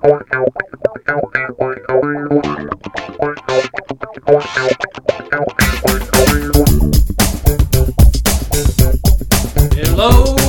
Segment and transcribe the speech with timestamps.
[0.00, 0.16] Hello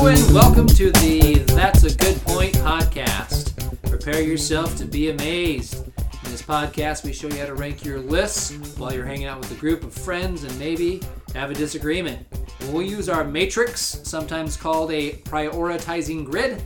[0.05, 3.55] and welcome to the That's a Good Point podcast.
[3.89, 5.87] Prepare yourself to be amazed.
[5.87, 9.39] In this podcast, we show you how to rank your lists while you're hanging out
[9.39, 11.01] with a group of friends and maybe
[11.33, 12.23] have a disagreement.
[12.67, 16.61] We'll use our matrix, sometimes called a prioritizing grid.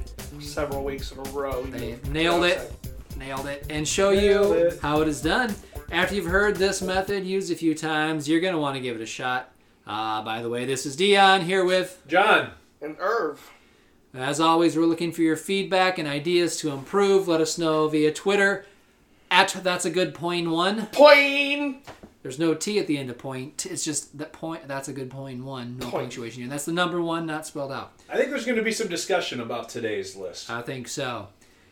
[0.53, 1.63] Several weeks in a row.
[1.63, 2.71] They you- nailed it.
[3.17, 3.65] Nailed it.
[3.69, 4.79] And show Nailed you it.
[4.81, 5.55] how it is done.
[5.91, 8.95] After you've heard this method used a few times, you're going to want to give
[8.95, 9.49] it a shot.
[9.85, 13.51] Uh, by the way, this is Dion here with John, And Irv.
[14.13, 17.27] As always, we're looking for your feedback and ideas to improve.
[17.27, 18.65] Let us know via Twitter
[19.31, 20.85] at that's a good point one.
[20.87, 21.85] Point.
[22.21, 23.65] There's no T at the end of point.
[23.65, 24.67] It's just that point.
[24.67, 25.77] That's a good point one.
[25.79, 26.03] No Point.
[26.05, 26.49] punctuation here.
[26.49, 27.91] That's the number one, not spelled out.
[28.13, 30.47] I think there's going to be some discussion about today's list.
[30.47, 31.29] I think so.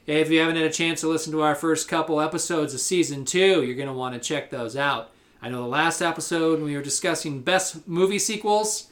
[0.08, 3.26] If you haven't had a chance to listen to our first couple episodes of season
[3.26, 5.12] two, you're going to want to check those out.
[5.40, 8.88] I know the last episode when we were discussing best movie sequels,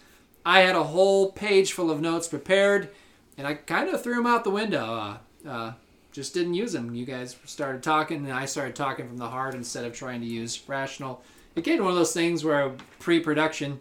[0.46, 2.90] I had a whole page full of notes prepared,
[3.36, 5.18] and I kind of threw them out the window.
[5.44, 5.74] Uh, uh,
[6.12, 6.94] just didn't use them.
[6.94, 10.28] You guys started talking, and I started talking from the heart instead of trying to
[10.28, 11.24] use rational.
[11.56, 13.80] It came to one of those things where pre-production,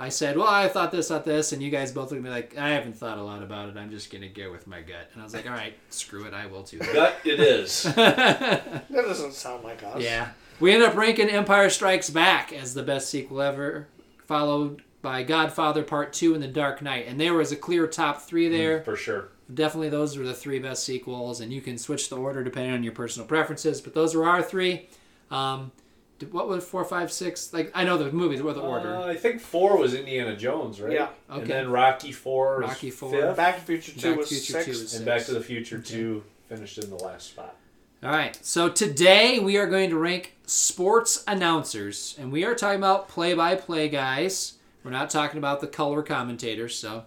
[0.00, 2.30] I said, "Well, I thought this, thought this," and you guys both looked at me
[2.30, 3.76] like, "I haven't thought a lot about it.
[3.76, 6.32] I'm just gonna go with my gut." And I was like, "All right, screw it.
[6.34, 7.82] I will too." Gut it is.
[7.94, 10.00] That doesn't sound like us.
[10.02, 13.88] yeah, we end up ranking Empire Strikes Back as the best sequel ever,
[14.26, 18.22] followed by Godfather Part Two and The Dark Knight, and there was a clear top
[18.22, 18.82] three there.
[18.82, 19.28] For sure.
[19.52, 22.82] Definitely, those were the three best sequels, and you can switch the order depending on
[22.84, 23.80] your personal preferences.
[23.80, 24.88] But those were our three.
[25.30, 25.72] Um,
[26.18, 27.52] did- what was four, five, six?
[27.52, 28.42] Like I know the movies.
[28.42, 28.94] What the order?
[28.96, 30.92] Uh, I think four was Indiana Jones, right?
[30.92, 31.08] Yeah.
[31.30, 31.40] Okay.
[31.42, 32.60] And then Rocky four.
[32.60, 32.94] was Rocky IV.
[33.10, 34.64] fifth, Back to the Future 2 Back was Future six.
[34.64, 37.54] 2 was- and Back to the Future two finished in the last spot.
[38.02, 38.38] All right.
[38.42, 43.88] So today we are going to rank sports announcers, and we are talking about play-by-play
[43.88, 44.54] guys.
[44.84, 46.76] We're not talking about the color commentators.
[46.76, 47.04] So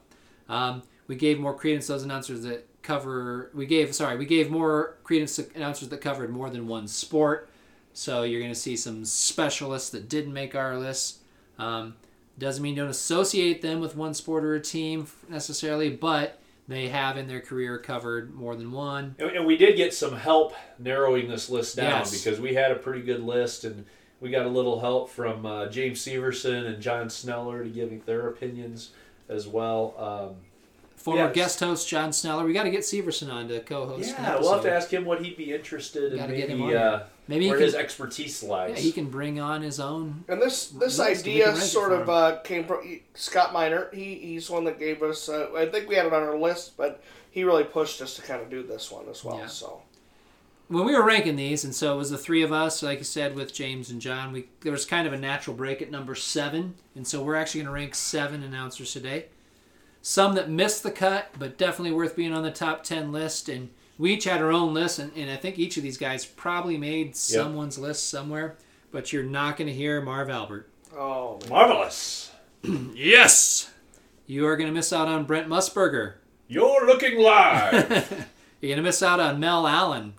[0.50, 3.50] um, we gave more credence to those announcers that cover.
[3.53, 7.50] We gave sorry, we gave more credence to announcers that covered more than one sport.
[7.94, 11.19] So you're going to see some specialists that didn't make our list.
[11.59, 11.96] Um,
[12.40, 17.18] doesn't mean don't associate them with one sport or a team necessarily, but they have
[17.18, 19.16] in their career covered more than one.
[19.19, 22.12] And, we did get some help narrowing this list down Yes.
[22.24, 23.85] because we had a pretty good list, and
[24.22, 28.28] we got a little help from uh, James Severson and John Sneller to giving their
[28.28, 28.91] opinions
[29.28, 29.94] as well.
[29.97, 30.35] Um,
[30.96, 32.46] Former guest host John Sneller.
[32.46, 34.09] We got to get Severson on to co-host.
[34.18, 36.19] yeah, we'll have to ask him what he'd be interested in.
[36.19, 37.66] Gotta get him Maybe on uh, Maybe he where can.
[37.66, 38.75] his expertise lies.
[38.75, 40.24] yeah, he can bring on his own.
[40.28, 43.90] And this this idea can rank it sort of uh, came from Scott Miner.
[43.94, 45.28] He he's one that gave us.
[45.30, 48.22] Uh, I think we had it on our list, but he really pushed us to
[48.22, 49.38] kind of do this one as well.
[49.40, 49.47] Yeah.
[49.47, 49.81] So
[50.68, 53.03] When we were ranking these, and so it was the three of us, like you
[53.06, 54.31] said, with James and John.
[54.31, 57.62] We there was kind of a natural break at number seven, and so we're actually
[57.62, 59.25] going to rank seven announcers today.
[60.02, 63.48] Some that missed the cut, but definitely worth being on the top ten list.
[63.48, 66.25] And we each had our own list, and, and I think each of these guys
[66.25, 68.56] probably made someone's list somewhere.
[68.91, 70.68] But you're not going to hear Marv Albert.
[70.97, 71.40] oh.
[71.50, 72.31] Marvelous.
[72.94, 73.72] Yes.
[74.28, 76.13] You are going to miss out on Brent Musburger.
[76.47, 78.28] You're looking live.
[78.62, 80.13] You're going to miss out on Mel Allen.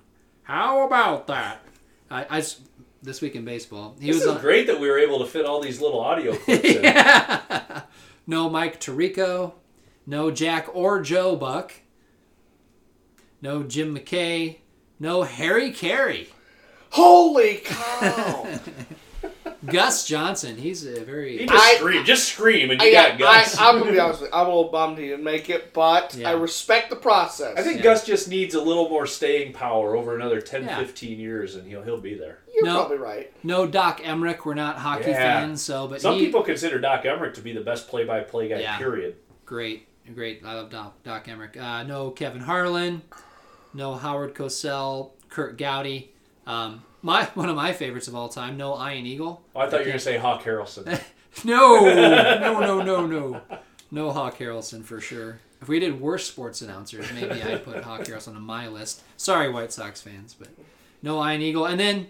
[0.44, 1.62] How about that?
[2.10, 2.60] I, I s-
[3.02, 4.40] this week in baseball, he this was is on.
[4.40, 6.82] great that we were able to fit all these little audio clips in.
[6.82, 7.82] yeah.
[8.26, 9.52] No Mike Tirico.
[10.06, 11.72] No Jack or Joe Buck.
[13.42, 14.58] No Jim McKay.
[15.00, 16.28] No Harry Caray.
[16.90, 18.46] Holy cow!
[19.66, 20.56] Gus Johnson.
[20.56, 21.38] He's a He very.
[21.46, 23.58] just I- scream, just scream, and you I, got I, Gus.
[23.58, 24.36] I'm gonna be honest with you.
[24.36, 26.30] I'm a little bummed he didn't make it, but Yeah.
[26.30, 27.56] I respect the process.
[27.56, 27.82] I think Yeah.
[27.84, 30.78] Gus just needs a little more staying power over another 10, Yeah.
[30.78, 32.38] 15 years, and he'll he'll be there.
[32.54, 32.80] you're No.
[32.80, 33.32] probably right.
[33.44, 34.44] No Doc Emrick.
[34.44, 35.40] We're not hockey Yeah.
[35.40, 38.58] fans, so but Some he, people consider Doc Emrick to be the best play-by-play guy.
[38.60, 38.76] Yeah.
[38.78, 39.14] Period.
[39.46, 40.42] Great, great.
[40.44, 41.56] I love Doc, Doc Emrick.
[41.56, 43.02] Uh, no Kevin Harlan,
[43.74, 46.12] no Howard Cosell, Curt Gowdy.
[46.46, 48.56] Um, my one of my favorites of all time.
[48.56, 49.42] No Ian Eagle.
[49.54, 51.00] Oh, I thought you were going to say Hawk Harrelson.
[51.44, 53.40] No, no, no, no, no,
[53.90, 55.40] no Hawk Harrelson for sure.
[55.62, 59.00] If we did worse sports announcers, maybe I'd put Hawk Harrelson on my list.
[59.16, 60.48] Sorry, White Sox fans, but
[61.00, 61.64] no Ian Eagle.
[61.64, 62.08] And then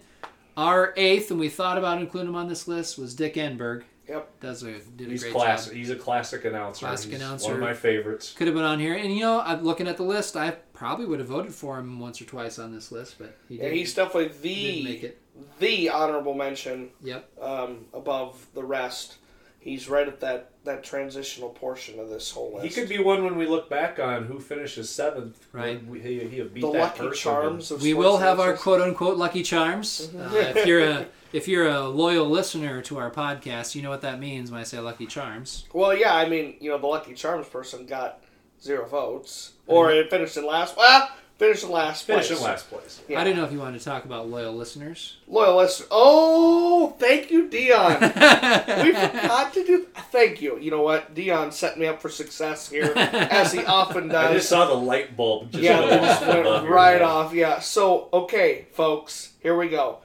[0.57, 3.85] our eighth, and we thought about including him on this list, was Dick Enberg.
[4.09, 4.41] Yep.
[4.41, 5.73] Does a did a He's great classic.
[5.73, 5.79] job.
[5.79, 6.87] He's a classic announcer.
[6.87, 7.47] Classic He's announcer.
[7.47, 8.33] One of my favorites.
[8.33, 10.37] Could have been on here, and you know, I'm looking at the list.
[10.37, 13.55] I probably would have voted for him once or twice on this list, but he
[13.57, 15.19] Yeah, didn't, he's definitely didn't make the it.
[15.61, 17.31] the honorable mention Yep.
[17.41, 19.19] um, above the rest.
[19.61, 22.65] he's right at that that transitional portion of this whole list.
[22.67, 25.45] He could be one when we look back on who finishes seventh.
[25.53, 25.85] Right.
[25.87, 27.15] We, he, he beat the that lucky person.
[27.23, 30.11] charms of We will have our quote unquote lucky charms.
[30.17, 34.03] Uh, if you're a if you're a loyal listener to our podcast, you know what
[34.03, 35.65] that means when I say lucky charms.
[35.73, 38.21] Well, yeah, I mean, you know, the lucky charms person got
[38.63, 40.77] zero votes, or it finished in last.
[40.77, 42.05] Well, finished in last.
[42.05, 42.39] Finish place.
[42.39, 43.01] in last place.
[43.09, 43.21] Yeah.
[43.21, 45.17] I didn't know if you wanted to talk about loyal listeners.
[45.27, 45.87] Loyal listener.
[45.91, 47.95] Oh, thank you, Dion.
[48.01, 49.87] we forgot to do.
[50.13, 50.59] Thank you.
[50.59, 51.15] You know what?
[51.15, 54.31] Dion set me up for success here, as he often does.
[54.31, 56.73] I just saw the light bulb just Yeah, go they just off went above your
[56.75, 57.03] right head.
[57.03, 57.35] off.
[57.35, 57.59] Yeah.
[57.61, 59.99] So, okay, folks, here we go.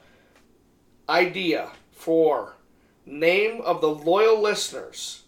[1.09, 2.56] Idea for
[3.06, 5.24] name of the loyal listeners.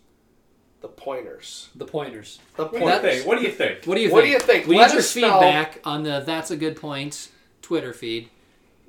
[0.82, 1.70] The pointers.
[1.76, 2.40] The pointers.
[2.56, 2.82] The pointers.
[2.82, 3.26] What do you think?
[3.28, 3.86] What do you think?
[3.86, 4.26] What do you What think?
[4.26, 4.68] do you think?
[4.68, 5.34] We Let need your us know.
[5.34, 7.30] feedback on the That's a Good Point
[7.62, 8.30] Twitter feed.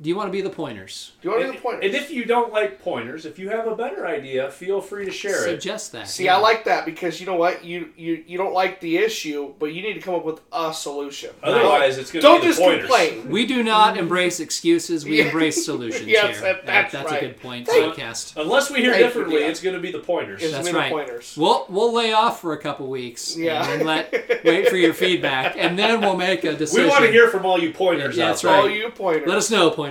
[0.02, 1.12] Do you want to be the pointers?
[1.20, 1.85] Do you want to be the pointers?
[1.85, 5.11] and if you don't like pointers, if you have a better idea, feel free to
[5.11, 5.50] share it.
[5.50, 6.08] Suggest that.
[6.08, 6.37] See, yeah.
[6.37, 7.62] I like that because you know what?
[7.64, 10.73] You you you don't like the issue, but you need to come up with a
[10.73, 11.31] solution.
[11.43, 12.87] Otherwise, it's going to Don't be the just pointers.
[12.88, 13.29] complain.
[13.29, 15.05] We do not embrace excuses.
[15.05, 15.25] We Yeah.
[15.26, 16.55] embrace solutions Yes, here.
[16.55, 17.23] that- that's that's right.
[17.23, 17.67] a good point.
[17.67, 18.41] Thank- Podcast.
[18.41, 19.50] Unless we hear Thank you, differently, Dion.
[19.50, 20.43] it's going to be the pointers.
[20.43, 20.91] It's That's me the right.
[20.93, 21.35] pointers.
[21.37, 23.37] We'll we'll lay off for a couple weeks.
[23.37, 23.69] Yeah.
[23.70, 24.11] And let
[24.44, 26.85] wait for your feedback, and then we'll make a decision.
[26.85, 28.52] we want to hear from all you pointers Yeah, out that's there.
[28.52, 28.61] right.
[28.62, 29.29] All you pointers.
[29.29, 29.89] Let us know, pointers.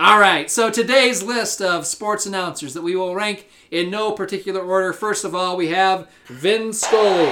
[0.00, 4.60] All right, so today's list of sports announcers that we will rank in no particular
[4.60, 4.92] order.
[4.92, 7.28] First of all, we have Vin Scully.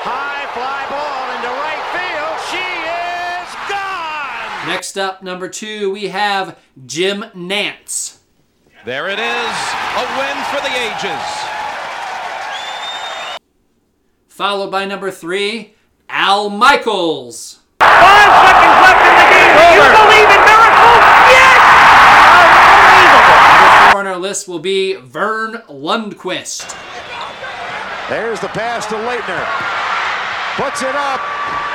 [0.00, 2.40] High fly ball into right field.
[2.50, 2.64] She
[3.36, 4.68] is gone.
[4.68, 8.18] Next up, number two, we have Jim Nantz.
[8.84, 9.56] There it is.
[9.96, 11.28] A win for the ages.
[14.28, 15.74] Followed by number three,
[16.08, 17.58] Al Michaels.
[17.80, 19.52] Five seconds left in the game.
[19.54, 21.02] Do you believe in miracles?
[21.30, 21.62] Yes!
[22.94, 23.20] Number
[23.92, 26.76] four on our list will be Vern Lundquist.
[28.08, 29.44] There's the pass to Laettner.
[30.56, 31.20] Puts it up.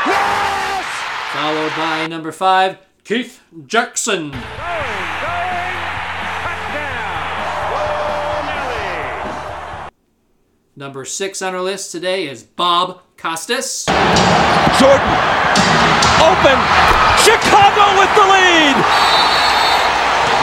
[0.06, 0.86] Yes!
[1.32, 4.34] Followed by number five, Keith Jackson.
[10.76, 13.86] Number six on our list today is Bob Costas.
[13.86, 15.08] Jordan
[16.18, 16.58] open.
[17.22, 18.76] Chicago with the lead.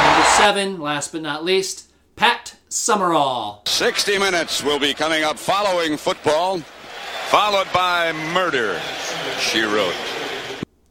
[0.06, 3.62] Number seven, last but not least, Pat Summerall.
[3.66, 6.60] 60 minutes will be coming up following football,
[7.26, 8.80] followed by murder,
[9.40, 9.96] she wrote.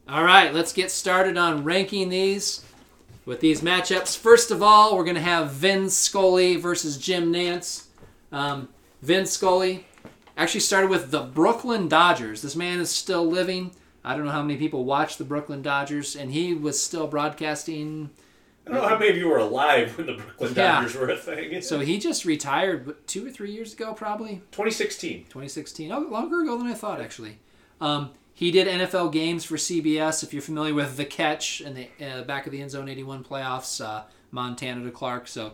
[0.06, 2.62] All right, let's get started on ranking these
[3.24, 4.18] with these matchups.
[4.18, 7.86] First of all, we're going to have Vin Scully versus Jim Nantz.
[8.32, 8.68] Um,
[9.02, 9.86] Vin Scully
[10.36, 12.42] actually started with the Brooklyn Dodgers.
[12.42, 13.72] This man is still living.
[14.04, 18.10] I don't know how many people watch the Brooklyn Dodgers, and he was still broadcasting.
[18.66, 20.80] I don't know how many of you were alive when the Brooklyn Yeah.
[20.80, 21.60] Dodgers were a thing.
[21.62, 24.42] So he just retired two or three years ago, probably.
[24.52, 25.24] 2016.
[25.24, 25.92] 2016.
[25.92, 27.38] Oh, longer ago than I thought, actually.
[27.80, 30.22] Um, he did NFL games for CBS.
[30.22, 33.24] If you're familiar with the catch and the uh, back of the end zone 81
[33.24, 35.28] playoffs, uh, Montana to Clark.
[35.28, 35.52] So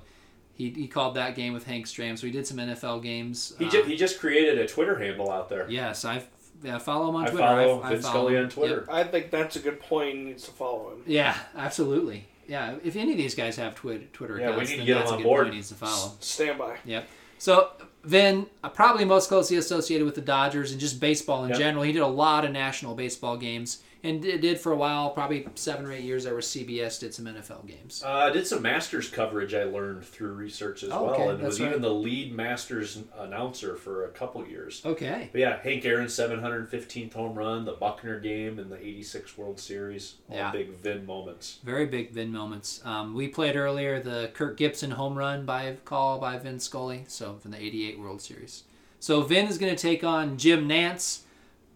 [0.56, 2.18] he, he called that game with Hank Stram.
[2.18, 3.54] So he did some NFL games.
[3.58, 5.66] He, Uh, ju- he just created a Twitter handle out there.
[5.70, 6.22] yes, I
[6.64, 7.46] yeah, follow him on I Twitter.
[7.46, 8.44] follow I, I Vince follow Scully him.
[8.44, 8.84] on Twitter.
[8.88, 8.88] Yep.
[8.88, 10.14] I think that's a good point.
[10.16, 11.02] He needs to follow him.
[11.06, 12.26] Yeah, absolutely.
[12.48, 14.86] Yeah, if any of these guys have Twitter Twitter Yeah, we accounts, need to then
[14.86, 15.42] get 'em that's a on good board.
[15.44, 16.12] point he needs to follow.
[16.20, 16.76] Stand by.
[16.84, 17.08] Yep.
[17.38, 17.70] So
[18.04, 21.58] Vin, uh, probably most closely associated with the Dodgers and just baseball in Yep.
[21.58, 21.82] general.
[21.82, 25.46] He did a lot of national baseball games and it did for a while, probably
[25.54, 26.24] seven or eight years.
[26.24, 28.02] There where CBS did some NFL games.
[28.04, 31.38] Uh, I did some Masters coverage I learned through research as Oh, well, okay, and
[31.40, 31.68] that's was right.
[31.70, 34.82] even the lead Masters announcer for a couple years.
[34.84, 35.28] Okay.
[35.32, 40.14] But yeah, Hank Aaron's 715th home run, the Buckner game, and the 86 World Series.
[40.30, 40.50] All Yeah.
[40.52, 41.58] big Vin moments.
[41.64, 42.80] Very big Vin moments.
[42.84, 47.36] Um, we played earlier the Kirk Gibson home run by call by Vin Scully, so
[47.40, 48.64] from the '88 World Series.
[49.00, 51.20] So Vin is going to take on Jim Nantz.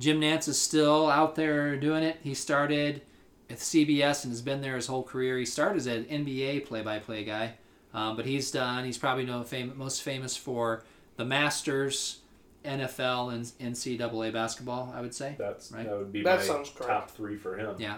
[0.00, 2.16] Jim Nantz is still out there doing it.
[2.24, 3.02] He started
[3.48, 5.38] at CBS and has been there his whole career.
[5.38, 7.52] He started as an NBA play-by-play guy,
[7.94, 8.84] um, but he's done.
[8.84, 10.84] He's probably known fam- most famous for
[11.16, 12.20] the Masters,
[12.64, 14.92] NFL, and NCAA basketball.
[14.94, 15.34] I would say.
[15.38, 15.84] That's Right.
[15.86, 16.90] that would be That my sounds correct.
[16.90, 17.76] top three for him.
[17.78, 17.96] Yeah.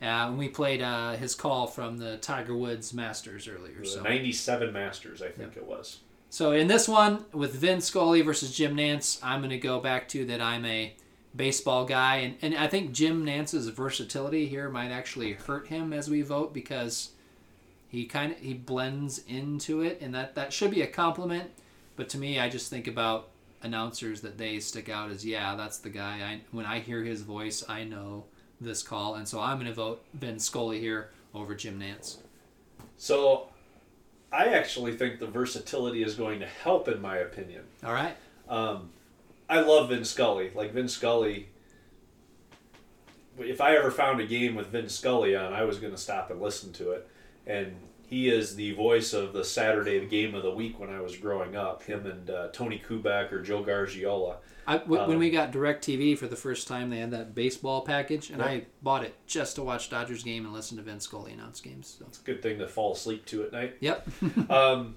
[0.00, 3.84] Uh, and we played uh, his call from the Tiger Woods Masters earlier.
[3.84, 5.98] So, 97 Masters, I think it was.
[6.28, 10.08] so in this one with Vin Scully versus Jim Nantz, I'm going to go back
[10.08, 10.94] to that I'm a
[11.34, 16.10] baseball guy, and, and I think Jim Nantz's versatility here might actually hurt him as
[16.10, 17.10] we vote because
[17.88, 21.50] he kind of he blends into it, and that that should be a compliment.
[21.96, 23.28] But to me, I just think about
[23.62, 26.18] announcers that they stick out as yeah, that's the guy.
[26.18, 28.24] I when I hear his voice, I know
[28.60, 32.18] this call, and so I'm going to vote Ben Scully here over Jim Nantz.
[32.96, 33.48] So
[34.32, 37.64] I actually think the versatility is going to help, in my opinion.
[37.84, 38.16] All right.
[38.48, 38.90] Um,
[39.52, 40.50] I love Vin Scully.
[40.54, 41.48] Like Vin Scully.
[43.38, 46.30] If I ever found a game with Vin Scully on, I was going to stop
[46.30, 47.08] and listen to it.
[47.46, 51.16] And he is the voice of the Saturday game of the week when I was
[51.16, 51.82] growing up.
[51.82, 54.36] Him and uh, Tony Kubek or Joe Garagiola.
[54.66, 57.80] I, w- when Um, we got DirecTV for the first time, they had that baseball
[57.82, 61.32] package, and I bought it just to watch Dodgers game and listen to Vince Scully
[61.32, 61.96] announce games.
[61.98, 62.04] So.
[62.06, 63.76] It's a good thing to fall asleep to at night.
[63.80, 64.08] Yep.
[64.50, 64.94] Um,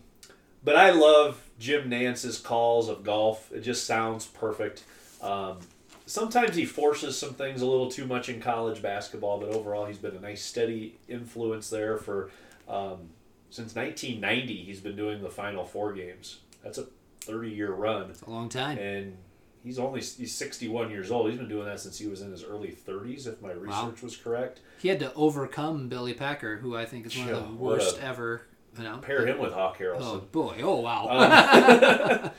[0.65, 3.49] but I love Jim Nantz's calls of golf.
[3.53, 4.83] It just sounds perfect.
[5.21, 5.59] Um,
[6.05, 9.97] sometimes he forces some things a little too much in college basketball, but overall he's
[9.97, 12.29] been a nice steady influence there for
[12.67, 13.09] um,
[13.49, 14.63] since 1990.
[14.65, 16.39] He's been doing the Final Four games.
[16.63, 16.87] That's a
[17.21, 18.77] 30 year run, a long time.
[18.77, 19.17] and
[19.63, 21.29] he's only he's 61 years old.
[21.29, 24.15] He's been doing that since he was in his early 30s, if my research was
[24.17, 24.59] correct.
[24.79, 28.03] He had to overcome Billy Packer, who I think is one of the worst a-
[28.03, 28.41] ever.
[28.77, 29.99] You know, Pair him with Hawk Harrelson.
[30.01, 30.59] Oh boy!
[30.61, 31.07] Oh wow!
[31.09, 32.31] Um,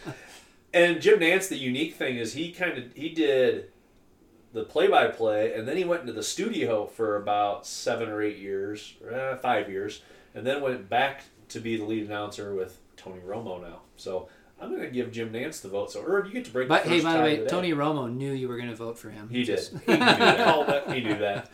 [0.74, 3.70] and Jim Nantz, the unique thing is he kind of he did
[4.52, 8.94] the play-by-play, and then he went into the studio for about seven or eight years,
[9.10, 10.02] eh, five years,
[10.34, 13.80] and then went back to be the lead announcer with Tony Romo now.
[13.96, 14.28] So
[14.60, 15.92] I'm going to give Jim Nantz the vote.
[15.92, 16.68] So Herb, you get to break.
[16.68, 17.48] but the hey, by the way, today.
[17.48, 19.28] Tony Romo knew you were going to vote for him.
[19.28, 19.56] he did.
[19.56, 20.44] Just- He knew that.
[20.44, 20.90] Called it.
[20.90, 21.50] He knew that.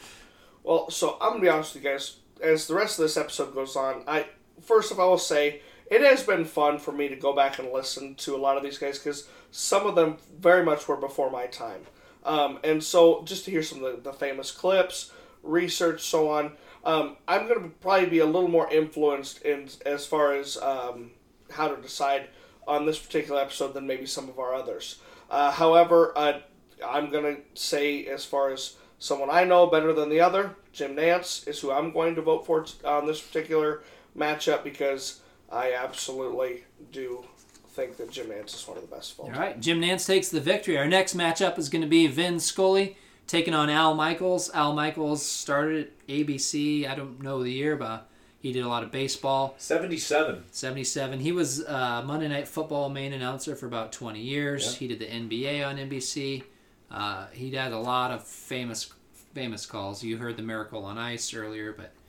[0.62, 2.16] Well, so I'm gonna be honest with you guys.
[2.40, 4.26] As the rest of this episode goes on, I
[4.62, 7.70] first of all I'll say it has been fun for me to go back and
[7.70, 11.30] listen to a lot of these guys because some of them very much were before
[11.30, 11.82] my time.
[12.24, 16.52] Um, and so just to hear some of the, the famous clips, research, so on.
[16.84, 21.10] Um, I'm gonna probably be a little more influenced in as far as um,
[21.50, 22.28] how to decide
[22.66, 24.98] on this particular episode than maybe some of our others.
[25.30, 26.40] Uh, however, uh,
[26.84, 31.46] I'm gonna say as far as someone I know better than the other, Jim Nantz
[31.46, 33.82] is who I'm going to vote for on this particular
[34.16, 37.24] matchup because I absolutely do
[37.68, 40.28] think that Jim Nantz is one of the best of all All Jim Nantz takes
[40.28, 40.76] the victory.
[40.76, 44.50] Our next matchup is going to be Vin Scully taking on Al Michaels.
[44.52, 46.88] Al Michaels started at ABC.
[46.88, 48.08] I don't know the year, but
[48.40, 49.54] he did a lot of baseball.
[49.58, 50.44] 77.
[50.50, 51.20] 77.
[51.20, 54.72] He was uh, Monday Night Football main announcer for about 20 years.
[54.72, 54.78] Yeah.
[54.78, 56.42] He did the NBA on NBC.
[56.90, 58.92] Uh, he had a lot of famous
[59.32, 60.04] famous calls.
[60.04, 62.01] You heard the Miracle on Ice earlier, but he,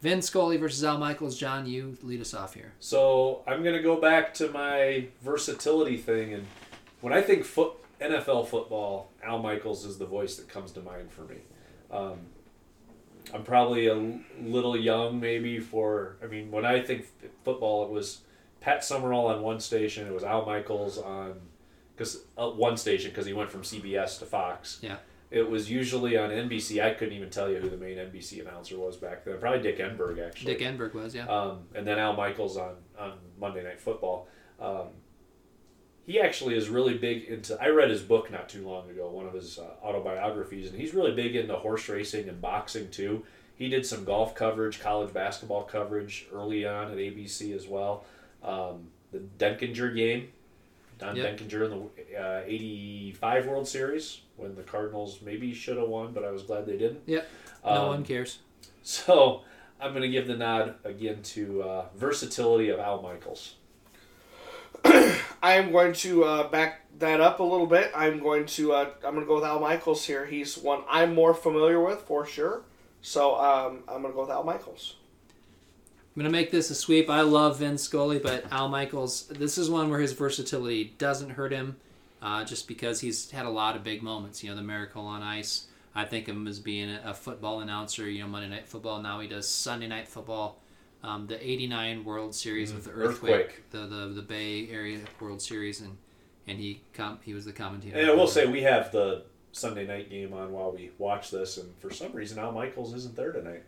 [0.00, 1.36] Vin Scully versus Al Michaels.
[1.36, 2.72] John, you lead us off here.
[2.80, 6.46] So I'm going to go back to my versatility thing, and
[7.00, 11.12] when I think foot NFL football, Al Michaels is the voice that comes to mind
[11.12, 11.36] for me.
[11.90, 12.18] Um,
[13.34, 16.16] I'm probably a little young, maybe for.
[16.22, 17.06] I mean, when I think
[17.44, 18.22] football, it was
[18.60, 21.40] Pat Summerall on one station, it was Al Michaels on
[21.94, 24.78] because uh, one station because he went from CBS to Fox.
[24.80, 24.96] Yeah.
[25.30, 26.82] It was usually on NBC.
[26.82, 29.38] I couldn't even tell you who the main NBC announcer was back then.
[29.38, 30.54] Probably Dick Enberg, actually.
[30.54, 31.26] Dick Enberg was, yeah.
[31.26, 34.26] Um, and then Al Michaels on, on Monday Night Football.
[34.58, 34.88] Um,
[36.04, 37.56] he actually is really big into.
[37.62, 40.92] I read his book not too long ago, one of his uh, autobiographies, and he's
[40.94, 43.24] really big into horse racing and boxing too.
[43.54, 48.04] He did some golf coverage, college basketball coverage early on at ABC as well.
[48.42, 50.28] Um, the Denkinger game,
[51.00, 51.38] Don Yep.
[51.38, 56.24] Denkinger in the uh, '85 World Series when the Cardinals maybe should have won, but
[56.24, 57.00] I was glad they didn't.
[57.06, 57.28] Yep.
[57.64, 58.38] No Um, one cares.
[58.82, 59.42] So
[59.80, 63.54] I'm going to give the nod again to uh, versatility of Al Michaels.
[64.84, 67.90] I am going to uh, back that up a little bit.
[67.94, 70.26] I'm going to uh, I'm going to go with Al Michaels here.
[70.26, 72.62] He's one I'm more familiar with for sure.
[73.02, 74.96] So um, I'm going to go with Al Michaels.
[76.20, 77.08] I'm gonna make this a sweep.
[77.08, 79.26] I love Vin Scully, but Al Michaels.
[79.28, 81.76] This is one where his versatility doesn't hurt him,
[82.20, 84.44] uh, just because he's had a lot of big moments.
[84.44, 85.68] You know, the Miracle on Ice.
[85.94, 88.06] I think of him as being a, football announcer.
[88.06, 89.00] You know, Monday Night Football.
[89.00, 90.60] Now he does Sunday Night Football.
[91.02, 93.38] Um, the '89 World Series with the earthquake, Mm-hmm.
[93.38, 93.70] Earthquake.
[93.70, 95.96] the, the the Bay Area World Series, and
[96.46, 97.96] and he com- he was the commentator.
[97.98, 99.22] And I will say we have the
[99.52, 103.16] Sunday night game on while we watch this, and for some reason Al Michaels isn't
[103.16, 103.62] there tonight.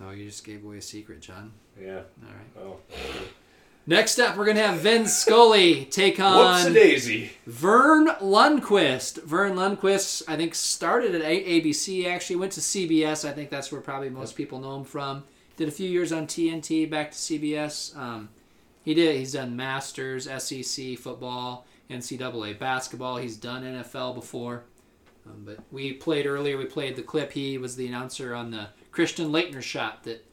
[0.00, 1.52] Oh, you just gave away a secret, John.
[1.80, 2.02] Yeah.
[2.22, 2.62] All right.
[2.62, 2.76] Oh.
[3.86, 7.30] Next up, we're gonna have Vin Scully take on daisy.
[7.46, 9.22] Vern Lundquist.
[9.22, 12.06] Vern Lundquist, I think, started at ABC.
[12.06, 13.26] Actually, went to CBS.
[13.26, 15.24] I think that's where probably most people know him from.
[15.56, 17.96] Did a few years on TNT, back to CBS.
[17.96, 18.28] Um,
[18.84, 19.16] he did.
[19.16, 23.16] He's done Masters, SEC football, NCAA basketball.
[23.16, 24.64] He's done NFL before.
[25.26, 26.58] Um, but we played earlier.
[26.58, 27.32] We played the clip.
[27.32, 30.26] He was the announcer on the Christian Laettner shot that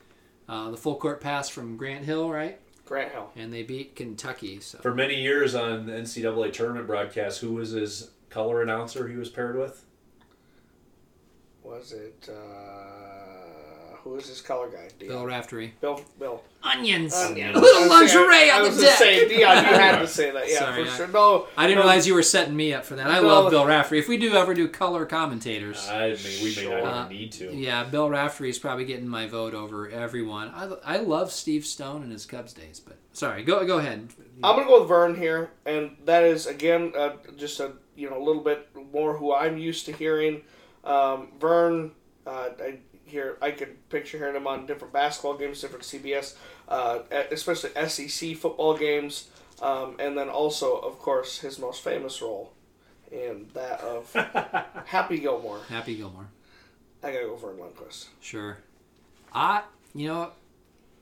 [0.50, 2.60] uh, the full court pass from Grant Hill, right?
[2.84, 3.30] Grant Hill.
[3.36, 4.60] And they beat Kentucky.
[4.60, 9.18] So For many years on the NCAA tournament broadcast, who was his color announcer he
[9.18, 9.86] was paired with?
[11.62, 13.05] Was it uh,
[14.06, 14.88] who is this color guy?
[15.00, 15.12] Dion.
[15.12, 15.74] Bill Raftery.
[15.82, 16.00] Bill.
[16.20, 16.42] Bill.
[16.64, 17.14] Onions.
[17.14, 17.58] Onions.
[17.58, 18.98] A little I was saying- lingerie I on was the gonna deck.
[19.00, 20.48] Say, Dion, you had to say that.
[20.50, 21.08] Yeah, Sorry, for I- sure.
[21.08, 23.08] No, I didn't no, realize you were setting me up for that.
[23.08, 23.28] I No.
[23.28, 23.98] love Bill Raftery.
[24.00, 26.82] If we do ever do color commentators, I mean, we may Sure.
[26.84, 27.52] not Uh, need to.
[27.54, 30.50] yeah, Bill Raftery is probably getting my vote over everyone.
[30.50, 34.10] I, I love Steve Stone and his Cubs days, but sorry, go go ahead.
[34.44, 38.18] I'm gonna go with Vern here, and that is again uh, just a you know
[38.18, 40.42] a little bit more who I'm used to hearing.
[40.84, 41.92] Um, Vern,
[42.28, 46.36] uh, I hear I could picture hearing him on different basketball games, different CBS,
[46.68, 47.00] uh,
[47.32, 49.30] especially SEC football games,
[49.62, 52.52] um, and then also of course his most famous role
[53.12, 54.12] in that of
[54.86, 55.60] Happy Gilmore.
[55.70, 56.28] Happy Gilmore.
[57.04, 58.08] I gotta go Vern Lundquist.
[58.20, 58.58] Sure.
[59.32, 59.62] I,
[59.94, 60.32] you know,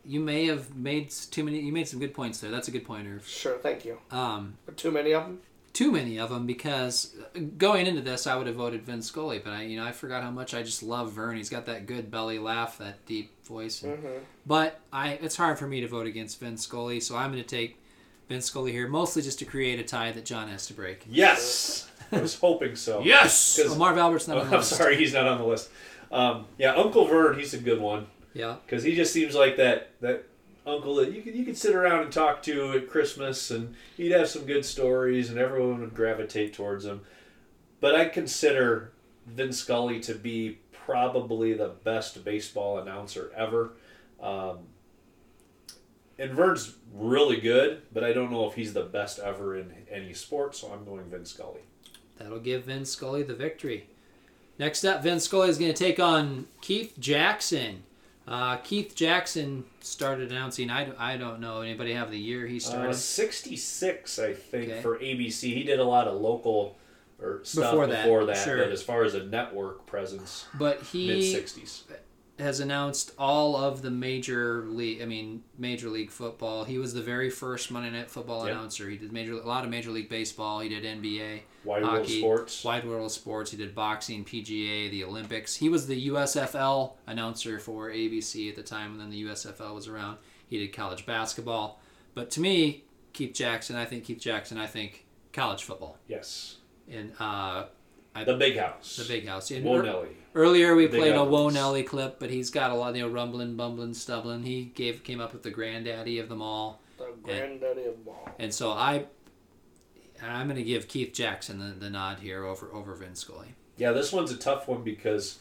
[0.06, 1.60] you may have made too many.
[1.62, 2.52] You made some good points there.
[2.52, 3.22] That's a good pointer.
[3.26, 4.00] Sure, thank you.
[4.12, 5.40] Um, But too many of them.
[5.74, 9.40] Too many of them because uh, going into this, I would have voted Vin Scully,
[9.44, 11.36] but I, you know, I forgot how much I just love Vern.
[11.36, 13.82] He's got that good belly laugh, that deep voice.
[13.84, 13.98] And,
[14.46, 17.50] But I, it's hard for me to vote against Vin Scully, so I'm going to
[17.50, 17.80] take
[18.30, 21.06] Vin Scully here, mostly just to create a tie that John has to break.
[21.10, 23.02] Yes, I was hoping so.
[23.02, 23.58] Yes.
[23.60, 24.76] 'Cause- Oh, Marv Albert's not Oh, on the I'm list.
[24.78, 25.70] sorry, he's not on the list.
[26.12, 28.58] Um, yeah, Uncle Vern, he's a good one Yeah.
[28.66, 30.26] because he just seems like that that
[30.66, 34.12] uncle that you could you could sit around and talk to at Christmas, and he'd
[34.12, 37.02] have some good stories, and everyone would gravitate towards him.
[37.80, 38.94] But I consider
[39.26, 43.74] Vin Scully to be probably the best baseball announcer ever.
[44.22, 44.60] Um,
[46.20, 50.14] and Vern's really good, but I don't know if he's the best ever in any
[50.14, 51.62] sport, so I'm going Vin Scully.
[52.18, 53.88] That'll give Vin Scully the victory.
[54.60, 57.84] Next up, Vin Scully is going to take on Keith Jackson.
[58.28, 60.70] Uh, Keith Jackson started announcing.
[60.70, 61.62] I, don't- I don't know.
[61.62, 62.90] Anybody have the year he started?
[62.92, 64.82] Uh, 66, I think, Okay.
[64.82, 65.54] for ABC.
[65.54, 66.78] He did a lot of local
[67.22, 68.58] or stuff Before before that, that, sure.
[68.58, 71.84] but as far as a network presence, but he mid 60s.
[72.40, 75.02] Has announced all of the major league.
[75.02, 76.64] I mean, Major League Football.
[76.64, 78.56] He was the very first Monday Night Football Yep.
[78.56, 78.90] announcer.
[78.90, 80.60] He did major a lot of Major League Baseball.
[80.60, 81.42] He did NBA.
[81.64, 82.64] Wide World Sports.
[82.64, 83.52] Wide World Sports.
[83.52, 85.56] He did boxing, PGA, the Olympics.
[85.56, 90.18] He was the USFL announcer for ABC at the time when the USFL was around.
[90.50, 91.80] He did college basketball.
[92.16, 95.98] But to me, Keith Jackson, I think Keith Jackson, I think college football.
[96.08, 96.58] Yes.
[96.92, 97.66] And uh,
[98.16, 98.98] I, The Big House.
[98.98, 99.52] the big house.
[99.52, 99.64] And.
[100.36, 101.32] Earlier we Big played a Ovens.
[101.32, 104.44] Woe Nelly clip, but he's got a lot, you know, rumbling, bumbling, stumbling.
[104.44, 106.82] He gave came up with the granddaddy of them all.
[106.98, 108.30] The granddaddy of ball.
[108.40, 109.06] And so I
[110.22, 113.56] I'm gonna give Keith Jackson the, the nod here over over Vin Scully.
[113.78, 115.40] Yeah, this one's a tough one because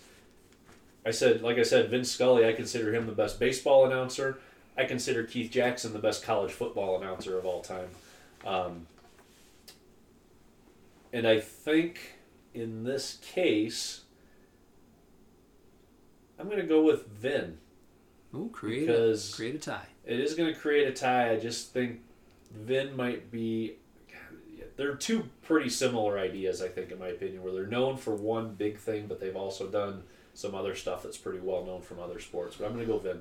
[1.05, 4.38] I said, like I said, Vince Scully, I consider him the best baseball announcer.
[4.76, 7.88] I consider Keith Jackson the best college football announcer of all time.
[8.46, 8.87] Um,
[11.12, 11.98] and I think
[12.55, 14.01] in this case,
[16.38, 17.59] I'm going to go with Vin.
[18.35, 19.87] Ooh, create Because- a create a tie.
[20.05, 21.31] It is going to create a tie.
[21.31, 22.01] I just think
[22.51, 23.77] Vin might be.
[24.77, 28.55] They're two pretty similar ideas, I think, in my opinion, where they're known for one
[28.55, 30.03] big thing, but they've also done
[30.35, 32.57] some other stuff that's pretty well known from other sports.
[32.57, 33.21] But I'm going to go Vin.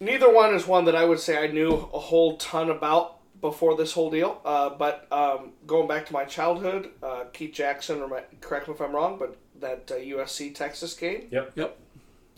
[0.00, 3.74] Neither one is one that I would say I knew a whole ton about before
[3.76, 4.40] this whole deal.
[4.44, 8.74] Uh, but um, going back to my childhood, uh, Keith Jackson, or my, correct me
[8.74, 11.52] if I'm wrong, but that uh, USC Texas game, Yep.
[11.56, 11.78] Yep.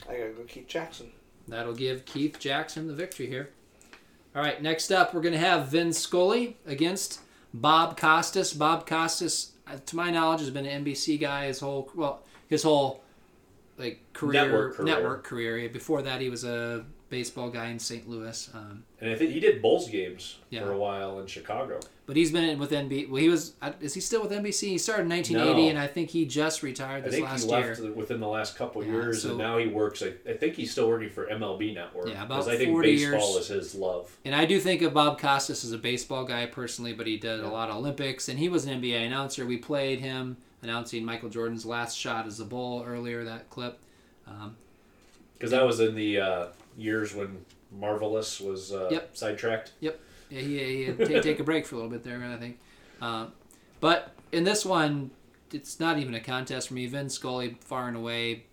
[0.09, 1.13] I gotta go Keith Jackson.
[1.49, 3.51] That'll give Keith Jackson the victory here.
[4.35, 7.21] All right, next up we're gonna have Vin Scully against
[7.53, 8.53] Bob Costas.
[8.53, 12.63] Bob Costas, uh, to my knowledge, has been an NBC guy his whole well his
[12.63, 13.03] whole
[13.79, 14.87] like career Network career.
[14.95, 15.69] network career.
[15.69, 16.85] Before that, he was a
[17.15, 18.09] baseball guy in St.
[18.09, 18.51] Louis.
[18.53, 20.63] Um, And I think he did Bulls games Yeah.
[20.65, 21.79] for a while in Chicago.
[22.07, 23.07] but he's been with NBC.
[23.09, 23.53] Well, he was.
[23.81, 24.69] Is he still with NBC?
[24.71, 25.69] He started in 1980, No.
[25.71, 27.51] and I think he just retired I this think last he
[27.85, 27.93] year.
[27.95, 30.03] within the last couple Yeah, years, so- and now he works.
[30.03, 32.09] I, I think he's still working for MLB Network.
[32.09, 33.51] Yeah, about I think 40 baseball years.
[33.51, 34.19] is his love.
[34.25, 37.41] And I do think of Bob Costas as a baseball guy personally, but he did
[37.41, 39.47] a lot of Olympics, and he was an NBA announcer.
[39.47, 43.79] We played him announcing Michael Jordan's last shot as a bull earlier that clip.
[44.27, 44.57] Um,
[45.35, 49.17] Because that was in the uh, years when Marvelous was uh, Yep.
[49.17, 49.73] sidetracked.
[49.81, 50.01] Yep.
[50.31, 52.59] Yeah, he, he had to take a break for a little bit there, I think.
[53.01, 53.33] Um,
[53.81, 55.11] but in this one,
[55.53, 56.87] it's not even a contest for me.
[56.87, 58.45] Vin Scully, far and away,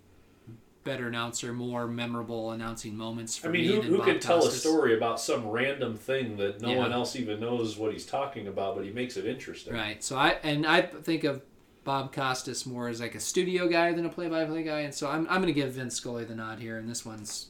[0.84, 4.20] better announcer, more memorable announcing moments for I mean, me who, than who Bob can
[4.20, 6.78] tell a story about some random thing that no Yeah.
[6.78, 9.72] one else even knows what he's talking about, but he makes it interesting?
[9.74, 10.02] Right.
[10.02, 11.42] So I and I think of
[11.84, 15.26] Bob Costas more as like a studio guy than a play-by-play guy, and so I'm
[15.28, 17.48] I'm going to give Vince Scully the nod here, and this one's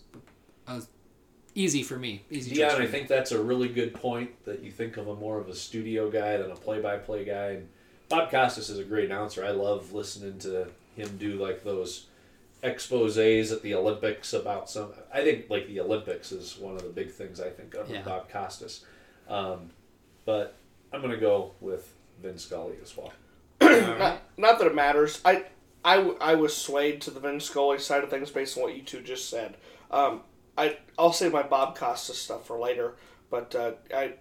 [0.67, 0.81] uh,
[1.55, 2.25] easy for me.
[2.31, 2.55] Easy.
[2.55, 5.49] Dion, I think that's a really good point that you think of him more of
[5.49, 7.47] a studio guy than a play-by-play guy.
[7.51, 7.69] And
[8.09, 9.45] Bob Costas is a great announcer.
[9.45, 12.07] I love listening to him do like those
[12.63, 14.93] exposés at the Olympics about some.
[15.13, 18.03] I think like the Olympics is one of the big things I think of Yeah.
[18.03, 18.85] Bob Costas.
[19.29, 19.71] Um,
[20.25, 20.55] but
[20.93, 21.93] I'm gonna go with
[22.23, 23.13] Vince Scully as well.
[23.99, 25.21] Not, not that it matters.
[25.25, 25.45] I,
[25.85, 28.83] I, I was swayed to the Vin Scully side of things based on what you
[28.83, 29.57] two just said.
[29.91, 30.23] Um,
[30.57, 32.95] I I'll save my Bob Costas stuff for later,
[33.31, 34.15] but uh, I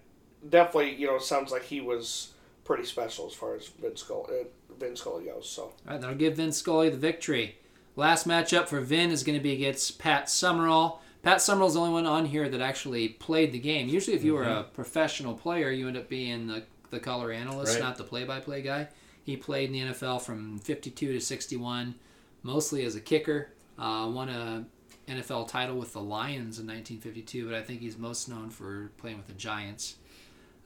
[0.48, 2.32] definitely you know it sounds like he was
[2.64, 5.48] pretty special as far as Vin Scully, uh, Vin Scully goes.
[5.48, 7.56] So All right, that'll give Vin Scully the victory.
[7.96, 11.02] Last matchup for Vin is going to be against Pat Summerall.
[11.22, 13.88] Pat Summerall's the only one on here that actually played the game.
[13.88, 17.74] Usually, if you were a professional player, you end up being the, the color analyst,
[17.74, 17.82] Right.
[17.82, 18.88] not the play by play guy.
[19.24, 21.94] He played in the NFL from 52 to 61,
[22.42, 23.50] mostly as a kicker.
[23.78, 24.64] Uh, won a
[25.08, 29.16] NFL title with the Lions in 1952, but I think he's most known for playing
[29.16, 29.96] with the Giants.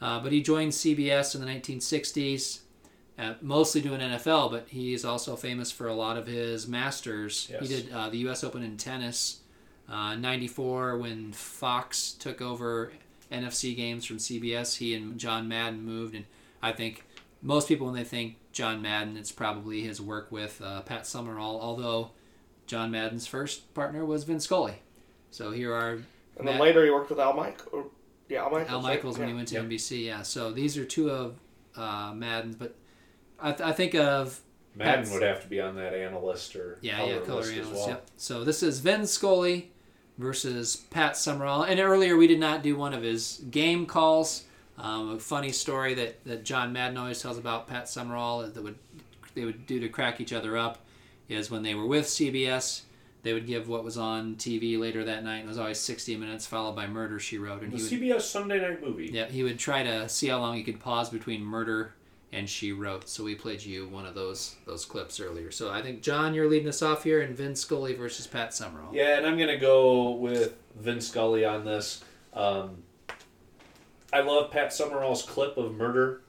[0.00, 2.60] Uh, but he joined CBS in the 1960s
[3.18, 7.50] uh, mostly doing NFL, but he is also famous for a lot of his masters.
[7.60, 8.44] He did uh, the U.S.
[8.44, 9.40] Open in tennis,
[9.88, 12.92] uh, '94 when Fox took over
[13.32, 14.76] NFC games from CBS.
[14.76, 16.26] He and John Madden moved, and
[16.62, 17.04] I think
[17.42, 21.60] most people when they think John Madden, it's probably his work with uh, Pat Summerall.
[21.60, 22.10] Although
[22.66, 24.74] John Madden's first partner was Vin Scully.
[25.30, 25.98] So here are
[26.38, 27.86] and then later he worked with Al Mike or
[28.28, 28.70] yeah Al Michaels.
[28.72, 29.04] Al right?
[29.04, 29.26] When Yeah.
[29.28, 29.64] he went to Yep.
[29.64, 30.04] NBC.
[30.06, 30.22] Yeah.
[30.22, 31.36] So these are two of
[31.76, 32.74] uh, Madden's, but
[33.38, 34.40] I, th- I think of
[34.74, 37.52] Madden Pat's- would have to be on that analyst or Yeah, color yeah, color list
[37.52, 37.70] analyst.
[37.72, 37.88] as well.
[37.88, 38.06] Yep.
[38.16, 39.70] So this is Vin Scully
[40.18, 41.62] versus Pat Summerall.
[41.64, 44.44] And earlier we did not do one of his game calls.
[44.78, 48.76] Um, a funny story that, that John Madden always tells about Pat Summerall that would
[49.34, 50.78] they would do to crack each other up
[51.28, 52.82] is when they were with CBS,
[53.22, 55.38] they would give what was on TV later that night.
[55.38, 57.62] And it was always 60 minutes followed by Murder She Wrote.
[57.62, 59.10] And The he would CBS Sunday Night Movie.
[59.12, 61.92] yeah, he would try to see how long he could pause between murder
[62.32, 63.08] and she wrote.
[63.08, 65.50] So we played you one of those those clips earlier.
[65.50, 68.90] So I think John, you're leading us off here, and Vin Scully versus Pat Summerall.
[68.92, 72.04] Yeah, and I'm gonna go with Vin Scully on this.
[72.34, 72.82] Um,
[74.12, 76.22] I love Pat Summerall's clip of murder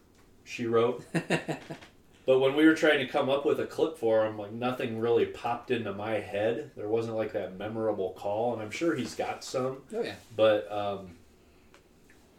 [0.44, 1.04] she wrote.
[1.14, 5.00] but when we were trying to come up with a clip for him, like nothing
[5.00, 6.72] really popped into my head.
[6.76, 10.16] There wasn't like that memorable call, and I'm sure he's got some, Oh yeah.
[10.36, 11.10] but um,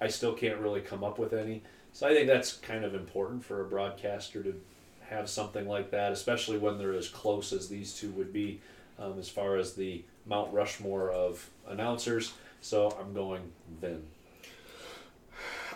[0.00, 1.62] I still can't really come up with any.
[1.92, 4.60] So I think that's kind of important for a broadcaster to
[5.08, 8.60] have something like that, especially when they're as close as these two would be,
[8.98, 12.34] um, as far as the Mount Rushmore of announcers.
[12.60, 14.02] So I'm going Vin.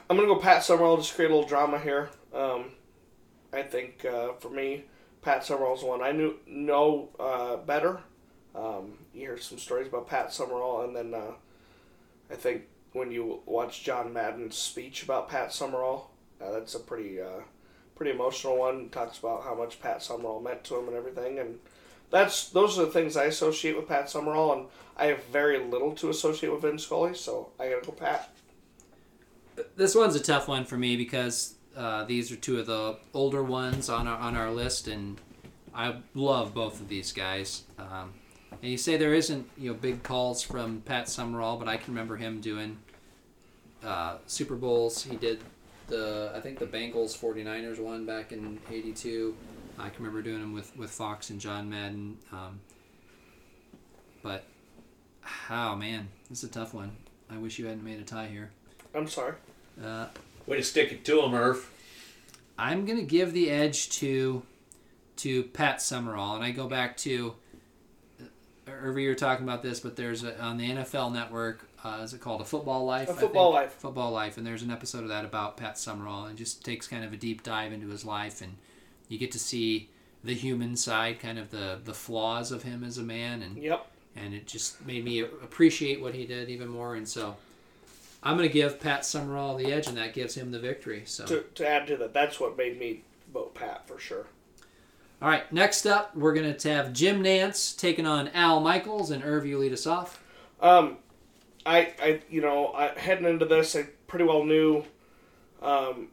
[0.09, 0.97] I'm gonna go Pat Summerall.
[0.99, 2.11] Just create a little drama here.
[2.35, 2.67] Um,
[3.53, 4.85] I think uh, for me,
[5.23, 8.01] Pat Summerall's one I knew know uh, better.
[8.55, 11.33] Um, you hear some stories about Pat Summerall, and then uh,
[12.31, 16.11] I think when you watch John Madden's speech about Pat Summerall,
[16.41, 17.41] uh, that's a pretty uh,
[17.95, 18.89] pretty emotional one.
[18.91, 21.59] Talks about how much Pat Summerall meant to him and everything, and
[22.11, 25.93] that's those are the things I associate with Pat Summerall, and I have very little
[25.97, 28.29] to associate with Vin Scully, so I gotta go Pat.
[29.77, 33.43] This one's a tough one for me because uh, these are two of the older
[33.43, 35.21] ones on our on our list, and
[35.75, 37.65] I love both of these guys.
[37.79, 38.15] Um,
[38.51, 41.95] and you say there isn't you know big calls from Pat Summerall, but I can
[41.95, 42.79] remember him doing
[43.85, 45.03] uh, Super Bowls.
[45.03, 45.41] He did
[45.89, 49.35] the I think the Bengals 49ers one back in '82.
[49.79, 52.19] I can remember doing them with with Fox and John Madden.
[52.33, 52.61] Um,
[54.23, 54.45] but
[55.51, 56.93] oh man, this is a tough one.
[57.31, 58.51] I wish you hadn't made a tie here.
[58.95, 59.35] I'm sorry.
[59.83, 60.07] Uh,
[60.47, 61.71] Way to stick it to him, Irv.
[62.59, 64.43] I'm gonna give the edge to
[65.17, 67.35] to Pat Summerall, and I go back to
[68.21, 68.25] uh,
[68.71, 71.69] earlier you were talking about this, but there's a, on the NFL Network.
[71.85, 73.09] Uh, is it called a Football Life?
[73.09, 73.53] A I Football?
[73.53, 73.73] Life.
[73.73, 77.05] Football Life, and there's an episode of that about Pat Summerall, and just takes kind
[77.05, 78.55] of a deep dive into his life, and
[79.09, 79.89] you get to see
[80.25, 83.87] the human side, kind of the the flaws of him as a man, and Yep.
[84.17, 87.37] and it just made me appreciate what he did even more, and so.
[88.23, 91.03] I'm going to give Pat Summerall the edge, and that gives him the victory.
[91.07, 91.27] So.
[91.27, 94.27] To, to add to that, that's what made me vote Pat for sure.
[95.21, 99.23] All right, next up, we're going to have Jim Nantz taking on Al Michaels, and
[99.25, 100.23] Irv, you lead us off.
[100.61, 100.99] Um,
[101.65, 104.85] I, I, you know, I, heading into this, I pretty well knew
[105.61, 106.09] um,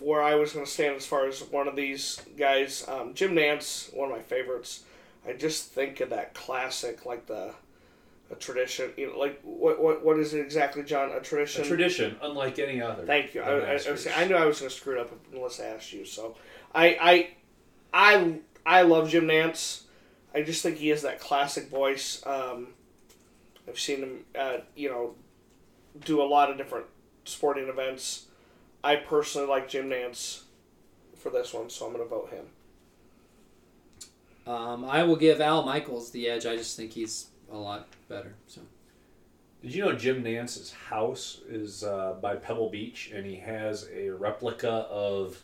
[0.00, 2.84] where I was going to stand as far as one of these guys.
[2.88, 4.84] Um, Jim Nantz, one of my favorites.
[5.26, 7.54] I just think of that classic, like the
[8.32, 8.90] a tradition.
[8.96, 11.10] You know, like what, what, what is it exactly, John?
[11.12, 11.62] A tradition.
[11.62, 13.04] A tradition, unlike any other.
[13.04, 13.42] Thank you.
[13.42, 15.66] I, I, I, saying- I knew I was going to screw it up unless I
[15.66, 16.04] asked you.
[16.04, 16.36] So,
[16.74, 17.30] I, I,
[17.92, 19.82] I, I love Jim Nantz.
[20.34, 22.22] I just think he has that classic voice.
[22.26, 22.68] Um,
[23.68, 25.14] I've seen him, uh, you know,
[26.04, 26.86] do a lot of different
[27.24, 28.26] sporting events.
[28.82, 30.42] I personally like Jim Nantz
[31.16, 32.46] for this one, so I'm going to vote him.
[34.44, 36.46] Um, I will give Al Michaels the edge.
[36.46, 38.34] I just think he's a lot better.
[38.46, 38.62] So
[39.62, 44.10] Did you know Jim Nantz's house is uh, by Pebble Beach, and he has a
[44.10, 45.42] replica of.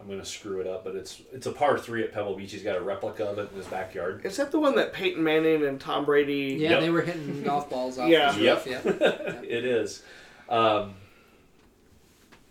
[0.00, 2.52] I'm gonna screw it up, but it's it's a par three at Pebble Beach.
[2.52, 4.24] He's got a replica of it in his backyard.
[4.24, 6.56] Is that the one that Peyton Manning and Tom Brady?
[6.56, 6.80] yeah, Yep.
[6.82, 8.08] they were hitting golf balls off.
[8.08, 8.30] Yeah.
[8.30, 8.78] the roof, yeah.
[9.42, 10.04] it is.
[10.48, 10.94] Um,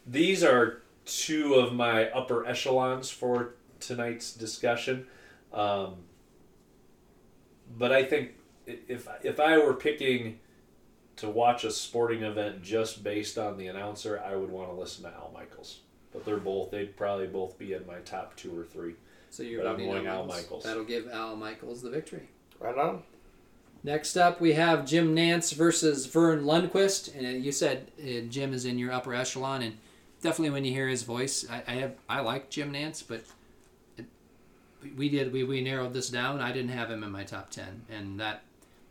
[0.06, 5.08] these are two of my upper echelons for tonight's discussion.
[5.54, 5.96] Um,
[7.78, 8.37] but I think i-
[8.68, 10.40] if if I were picking
[11.18, 15.04] to watch a sporting event just based on the announcer, I would want to listen
[15.04, 15.80] to Al Michaels.
[16.14, 18.96] But they're both they'd probably both be in my top two or three.
[19.30, 20.44] So you're But I'm going Al Al Michaels.
[20.44, 20.64] Michaels.
[20.64, 22.30] That'll give Al Michaels the victory.
[22.60, 23.04] Right on.
[23.84, 28.54] Next up, we have Jim Nantz versus Vern Lundquist, and uh, you said uh, Jim
[28.54, 29.78] is in your upper echelon, and
[30.22, 33.24] definitely when you hear his voice, I, I have I like Jim Nantz, but
[33.98, 34.06] it,
[34.98, 36.42] we did we, we narrowed this down.
[36.42, 38.44] I didn't have him in my top ten, and that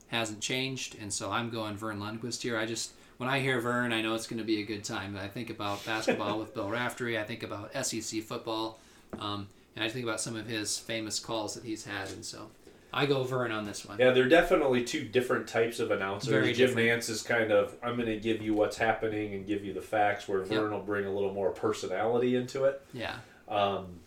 [0.08, 2.56] hasn't changed, and so I'm going Vern Lundquist here.
[2.56, 5.16] I just when I hear Vern, I know it's going to be a good time.
[5.16, 7.18] I think about basketball with Bill Raftery.
[7.18, 8.78] I think about SEC football,
[9.18, 12.50] um, and I think about some of his famous calls that he's had, and so
[12.92, 13.98] I go Vern on this one.
[13.98, 16.30] Yeah, they're definitely two different types of announcers.
[16.30, 17.02] Very Jim different.
[17.02, 19.82] Nantz is kind of I'm going to give you what's happening and give you the
[19.82, 22.80] facts, where Vern will bring a little more personality into it.
[22.92, 23.16] Yeah.
[23.48, 24.00] Um,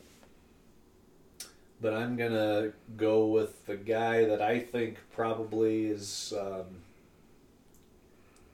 [1.82, 6.66] but I'm gonna go with the guy that I think probably is um,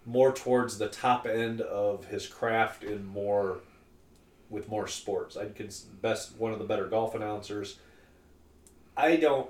[0.05, 3.59] more towards the top end of his craft in more
[4.49, 5.35] with more sports.
[5.35, 7.79] I'd cons- best one of the better golf announcers.
[8.95, 9.49] I don't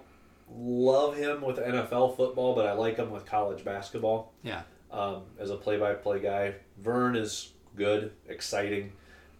[0.49, 4.61] love him with NFL football, but I like him with college basketball Yeah.
[4.91, 6.55] um, as a play-by-play guy.
[6.81, 8.93] Vern is good, exciting,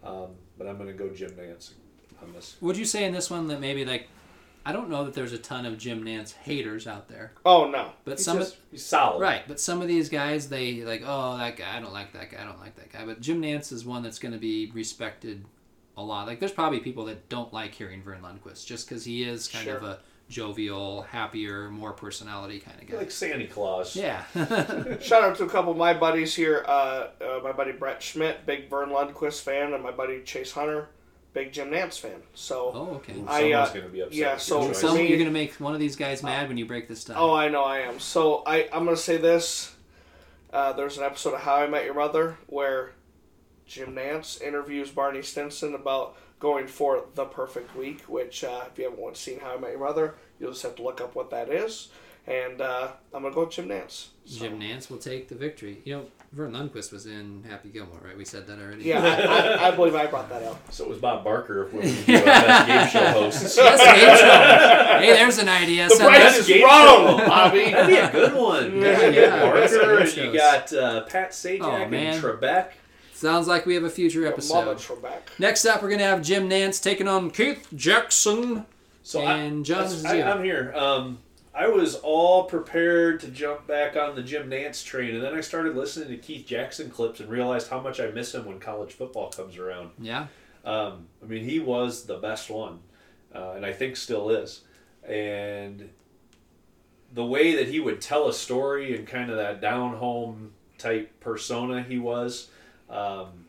[0.04, 1.70] um, but I'm going to go Jim Nantz
[2.22, 2.56] on this.
[2.60, 4.08] Would you say in this one that maybe like
[4.68, 7.90] I don't know that there's a ton of Jim Nantz haters out there, Oh no.
[8.04, 9.20] but He's, some just- of, he's solid.
[9.20, 12.30] right, but some of these guys they like oh that guy I don't like that
[12.32, 14.70] guy I don't like that guy, but Jim Nantz is one that's going to be
[14.74, 15.44] respected
[15.96, 16.26] a lot.
[16.26, 19.64] Like there's probably people that don't like hearing Vern Lundquist just because he is kind
[19.64, 19.76] Sure.
[19.78, 19.98] of a
[20.28, 22.96] jovial, happier, more personality kind of guy.
[22.98, 23.94] Like Santa Claus.
[23.96, 24.24] yeah.
[25.00, 26.64] Shout out to a couple of my buddies here.
[26.66, 30.88] Uh, uh, my buddy Brett Schmidt, big Vern Lundquist fan, and my buddy Chase Hunter,
[31.36, 32.22] big Jim Nantz fan.
[32.32, 33.12] So, oh okay.
[33.28, 34.16] I, Someone's uh, going to be upset.
[34.18, 34.80] yeah, so- your choice.
[34.80, 37.04] so- Some, me- you're gonna make one of these guys mad when you break this
[37.04, 37.18] down.
[37.18, 38.00] oh, I know I am.
[38.00, 39.74] So I, I'm gonna say this.
[40.50, 42.92] Uh, there's an episode of How I Met Your Mother where
[43.66, 48.00] Jim Nantz interviews Barney Stinson about going for the perfect week.
[48.04, 50.82] Which, uh, if you haven't seen How I Met Your Mother, you'll just have to
[50.82, 51.88] look up what that is.
[52.28, 54.08] And uh, I'm gonna go with Jim Nantz.
[54.24, 55.78] So- Jim Nantz will take the victory.
[55.84, 58.16] You know, Vern Lundquist was in Happy Gilmore, right?
[58.18, 58.82] We said that already.
[58.82, 60.72] Yeah, I, I, I believe I brought that up.
[60.72, 63.56] So it was Bob Barker when we do our best game show hosts.
[63.56, 64.98] Yes, game show.
[65.06, 65.88] Hey, there's an idea.
[65.88, 67.26] The Send price that- is game wrong, show.
[67.28, 67.64] Bobby.
[67.70, 68.80] That'd be a good one.
[68.82, 69.42] Yeah, yeah.
[69.42, 72.70] Barker and you got uh, Pat Sajak Oh, and Trebek.
[73.14, 74.78] Sounds like we have a future Mama episode.
[74.78, 75.20] Trebek.
[75.38, 78.66] Next up, we're gonna have Jim Nantz taking on Keith Jackson.
[79.04, 80.26] So And I, John Zia.
[80.26, 80.72] I, I'm here.
[80.74, 81.18] Um,
[81.56, 85.40] I was all prepared to jump back on the Jim Nantz train, and then I
[85.40, 88.92] started listening to Keith Jackson clips and realized how much I miss him when college
[88.92, 89.92] football comes around.
[89.98, 90.26] Yeah,
[90.66, 92.80] Um, I mean, he was the best one,
[93.34, 94.64] uh, and I think still is.
[95.08, 95.88] And
[97.14, 101.20] the way that he would tell a story and kind of that down home type
[101.20, 102.50] persona he was,
[102.90, 103.46] um,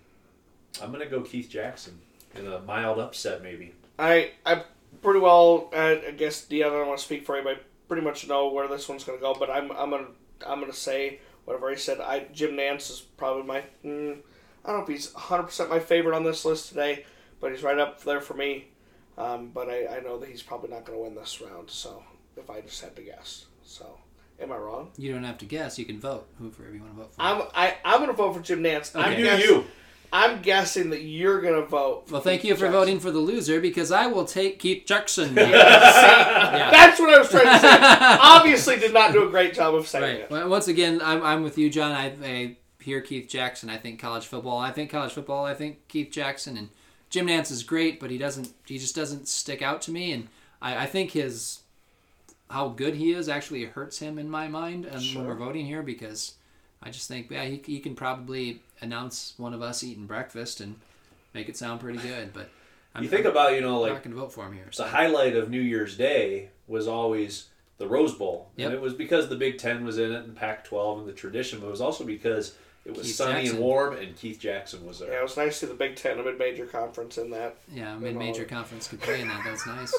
[0.81, 1.99] I'm gonna go Keith Jackson
[2.35, 3.73] in a mild upset, maybe.
[3.99, 4.63] I I
[5.01, 5.69] pretty well.
[5.75, 8.27] I, I guess Dion, I don't want to speak for you, but I pretty much
[8.27, 9.33] know where this one's going to go.
[9.33, 10.07] But I'm I'm gonna
[10.45, 11.99] I'm gonna say whatever he said.
[11.99, 13.63] I Jim Nantz is probably my.
[13.85, 14.19] Mm,
[14.65, 17.05] I don't know if he's 100 percent my favorite on this list today,
[17.39, 18.67] but he's right up there for me.
[19.17, 21.69] Um, but I, I know that he's probably not going to win this round.
[21.71, 22.03] So
[22.35, 23.97] if I just had to guess, so
[24.39, 24.91] am I wrong?
[24.97, 25.79] you don't have to guess.
[25.79, 27.21] You can vote whoever you want to vote for.
[27.21, 28.95] I'm I I'm going to vote for Jim Nantz.
[28.95, 29.41] I'm Okay.
[29.43, 29.65] you.
[30.13, 32.09] I'm guessing that you're going to vote.
[32.09, 32.71] well, thank you for Jackson.
[32.79, 35.35] voting for the loser because I will take Keith Jackson.
[35.35, 37.77] That's what I was trying to say.
[37.81, 40.19] Obviously, did not do a great job of saying Right.
[40.21, 40.29] it.
[40.31, 41.91] Well, once again, I'm, I'm with you, John.
[41.91, 43.69] I, I hear Keith Jackson.
[43.69, 44.57] I think college football.
[44.59, 45.45] I think college football.
[45.45, 46.69] I think Keith Jackson and
[47.09, 48.49] Jim Nantz is great, but he doesn't.
[48.65, 50.27] He just doesn't stick out to me, and
[50.61, 51.59] I, I think his
[52.49, 55.83] how good he is actually hurts him in my mind and when we're voting here
[55.83, 56.35] because
[56.81, 60.75] I just think yeah he, he can probably announce one of us eating breakfast and
[61.33, 62.49] make it sound pretty good, but
[62.95, 64.65] I'm, You think about, you know, like not going to vote for him here.
[64.67, 64.83] the So.
[64.85, 68.65] highlight of New Year's Day was always the Rose Bowl, Yep.
[68.67, 71.59] and it was because the Big Ten was in it and Pac-12 and the tradition,
[71.59, 73.55] but it was also because it was Keith sunny Jackson.
[73.57, 75.11] and warm, and Keith Jackson was there.
[75.11, 77.57] Yeah, it was nice to see the Big Ten, a mid-major conference in that.
[77.71, 79.41] Yeah, mid major conference could play in that.
[79.43, 79.93] That's nice.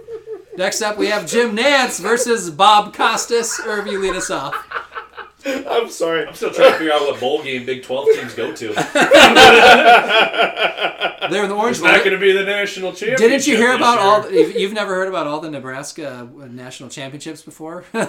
[0.56, 3.60] Next up, we have Jim Nantz versus Bob Costas.
[3.64, 4.54] Irv, you lead us off.
[5.46, 6.26] I'm sorry.
[6.26, 8.72] I'm still trying to figure out what bowl game Big 12 teams go to.
[11.30, 11.88] They're in the Orange Bowl.
[11.88, 13.18] not going to be the national championship.
[13.18, 14.08] Didn't you hear this about year.
[14.08, 14.30] all?
[14.48, 17.84] you've- You've never heard about all the Nebraska uh, national championships before?
[17.92, 18.04] Jim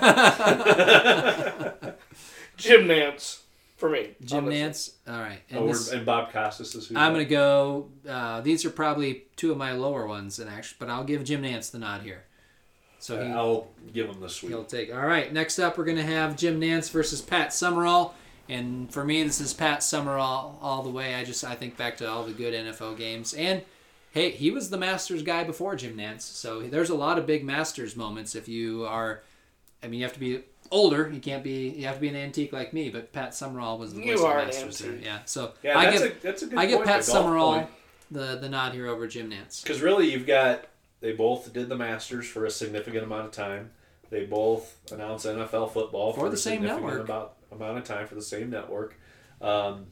[2.88, 3.40] Nantz
[3.78, 4.16] for me.
[4.24, 5.14] Jim on this Nantz.
[5.14, 5.40] All right.
[5.50, 6.96] And Oh, we're- this- and Bob Costas is who?
[6.98, 7.90] I'm gonna go.
[8.08, 11.44] Uh, these are probably two of my lower ones, and actually, but I'll give Jim
[11.44, 12.24] Nantz the nod here.
[13.00, 14.52] So uh, he, I'll give him the sweep.
[14.52, 14.94] he'll take.
[14.94, 15.32] All right.
[15.32, 18.16] Next up, we're gonna have Jim Nantz versus Pat Summerall,
[18.50, 21.16] and for me, this is Pat Summerall all the way.
[21.16, 23.62] I just I think back to all the good NFL games, and
[24.12, 27.44] hey, he was the Masters guy before Jim Nantz, so there's a lot of big
[27.44, 28.34] Masters moments.
[28.36, 29.22] If you are,
[29.84, 31.10] I mean, you have to be older.
[31.14, 31.70] You can't be.
[31.70, 32.90] You have to be an antique like me.
[32.90, 34.80] But Pat Summerall was the You voice are of an Masters.
[34.80, 34.96] there.
[34.96, 35.20] Yeah.
[35.26, 37.70] So Yeah, I that's give a that's a good I give point, Pat Summerall point.
[38.10, 39.62] the the nod here over Jim Nantz.
[39.62, 40.66] Because really, you've got
[41.00, 43.72] they both did the Masters for a significant amount of time.
[44.10, 47.04] They both announced NFL football For for, the a same significant network.
[47.06, 48.96] About, amount of time for the same network.
[49.42, 49.88] Um,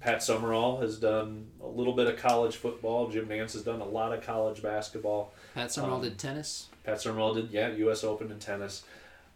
[0.00, 3.08] Pat Summerall has done a little bit of college football.
[3.10, 5.32] Jim Nantz has done a lot of college basketball.
[5.54, 6.68] Pat Summerall Um, did tennis.
[6.84, 8.04] Pat Summerall did, yeah, U.S.
[8.04, 8.84] Open in tennis.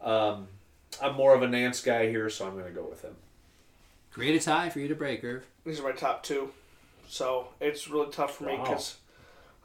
[0.01, 0.47] Um,
[1.03, 3.17] I'm more of a Nantz guy here, so I'm going to go with him.
[4.13, 5.45] Create a tie for you to break, Irv.
[5.65, 6.51] These are my top two.
[7.09, 8.97] So it's really tough for me because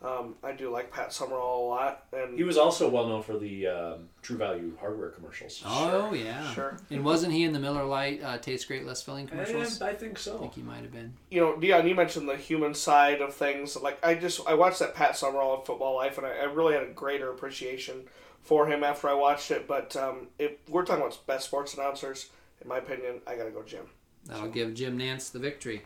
[0.06, 2.06] um, I do like Pat Summerall a lot.
[2.14, 5.64] And He was also well known for the um, True Value hardware commercials.
[5.66, 6.78] Oh yeah, Sure.
[6.90, 9.82] And wasn't he in the Miller Lite uh, "Tastes Great, Less Filling" commercials?
[9.82, 10.34] And I think so.
[10.34, 10.40] I so.
[10.42, 11.14] think he might have been.
[11.32, 13.76] you know, Dion, you mentioned the human side of things.
[13.76, 16.74] Like I just I watched that Pat Summerall in Football Life, and I, I really
[16.74, 18.04] had a greater appreciation
[18.42, 19.68] for him after I watched it.
[19.68, 22.30] But um, if we're talking about best sports announcers,
[22.62, 23.86] in my opinion, I gotta go Jim.
[24.26, 25.84] That'll give Jim Nantz the victory.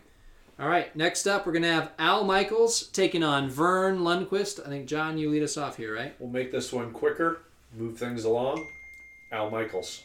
[0.60, 4.60] All right, next up we're gonna have Al Michaels taking on Verne Lundquist.
[4.64, 6.14] I think John, you lead us off here, right?
[6.18, 7.40] We'll make this one quicker,
[7.74, 8.68] move things along.
[9.32, 10.02] Al Michaels.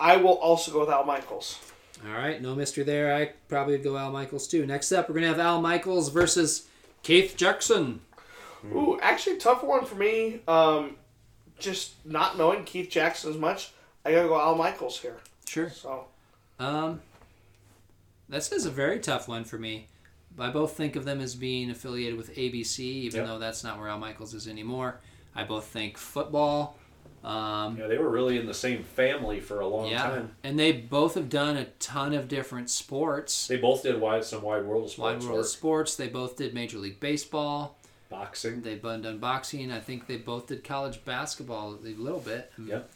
[0.00, 1.60] I will also go with Al Michaels.
[2.04, 3.14] All right, no mystery there.
[3.14, 4.66] I probably would go Al Michaels too.
[4.66, 6.66] Next up, we're gonna have Al Michaels versus
[7.04, 8.00] Keith Jackson.
[8.74, 10.40] Ooh, actually, tough one for me.
[10.48, 10.96] Um,
[11.60, 13.70] just not knowing Keith Jackson as much,
[14.04, 15.18] I gotta go Al Michaels here.
[15.46, 15.70] Sure.
[15.70, 16.06] So
[16.58, 17.00] Um,
[18.28, 19.88] this is a very tough one for me.
[20.38, 23.26] I both think of them as being affiliated with ABC, even Yep.
[23.28, 25.00] though that's not where Al Michaels is anymore.
[25.34, 26.76] I both think football.
[27.24, 30.36] Um, Yeah, they were really in the same family for a long yeah, time.
[30.44, 33.48] and they both have done a ton of different sports.
[33.48, 35.46] They both did wide some wide world of Wide sports World work.
[35.46, 35.96] Sports.
[35.96, 37.78] They both did Major League Baseball.
[38.08, 38.62] boxing.
[38.62, 39.72] They've both done boxing.
[39.72, 42.52] I think they both did college basketball a little bit.
[42.56, 42.88] Yep.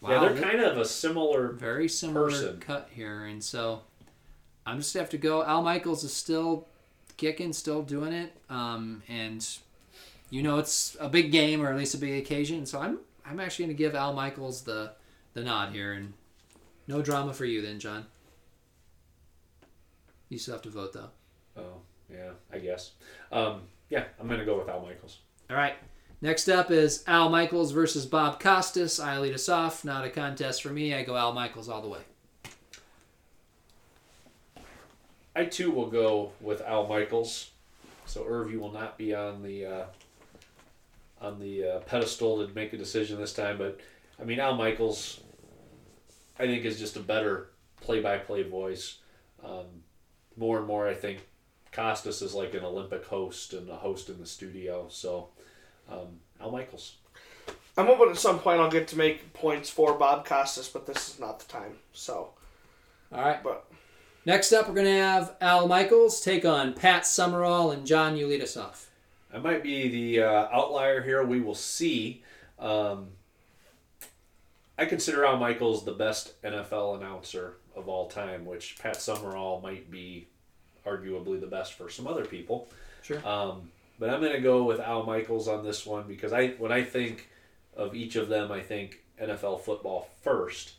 [0.00, 1.48] Wow, yeah, they're they- kind of a similar.
[1.52, 2.58] very similar person.
[2.58, 3.82] cut here, and so
[4.64, 5.42] I'm just gonna have to go.
[5.44, 6.68] Al Michaels is still
[7.16, 9.46] kicking, still doing it, um, and
[10.30, 12.66] you know it's a big game or at least a big occasion.
[12.66, 14.92] So I'm I'm actually gonna give Al Michaels the
[15.34, 16.12] the nod here, and
[16.86, 18.06] no drama for you then, John.
[20.28, 21.10] You still have to vote though.
[21.56, 22.92] Oh, yeah, I guess.
[23.30, 25.18] Um, yeah, I'm gonna go with Al Michaels.
[25.50, 25.74] All right.
[26.22, 29.00] Next up is Al Michaels versus Bob Costas.
[29.00, 29.84] I lead us off.
[29.84, 30.94] Not a contest for me.
[30.94, 32.00] I go Al Michaels all the way.
[35.34, 37.50] I too will go with Al Michaels.
[38.06, 39.84] So Irv, you will not be on the uh,
[41.20, 43.58] on the uh, pedestal to make a decision this time.
[43.58, 43.80] But
[44.20, 45.20] I mean, Al Michaels,
[46.38, 48.98] I think is just a better play-by-play voice.
[49.44, 49.66] Um,
[50.36, 51.26] more and more, I think
[51.72, 54.86] Costas is like an Olympic host and a host in the studio.
[54.90, 55.28] So
[55.90, 56.96] um, Al Michaels.
[57.76, 61.08] I'm hoping at some point I'll get to make points for Bob Costas, but this
[61.08, 61.76] is not the time.
[61.94, 62.34] So,
[63.10, 63.42] All right.
[63.42, 63.71] but
[64.24, 68.28] Next up, we're going to have Al Michaels take on Pat Summerall, and John, you
[68.28, 68.88] lead us off.
[69.34, 71.24] I might be the uh, outlier here.
[71.24, 72.22] We will see.
[72.56, 73.08] Um,
[74.78, 79.90] I consider Al Michaels the best NFL announcer of all time, which Pat Summerall might
[79.90, 80.28] be
[80.86, 82.68] arguably the best for some other people.
[83.02, 83.26] Sure.
[83.26, 86.70] Um, but I'm going to go with Al Michaels on this one because I when
[86.70, 87.28] I think
[87.76, 90.74] of each of them, I think NFL football first.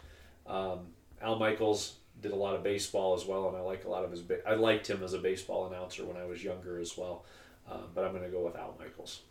[0.48, 0.88] Um,
[1.22, 4.12] Al Michaels did a lot of baseball as well, and I like a lot of
[4.12, 4.22] his.
[4.22, 7.26] Ba- I liked him as a baseball announcer when I was younger as well.
[7.70, 9.22] Um, but I'm going to go with Al Michaels.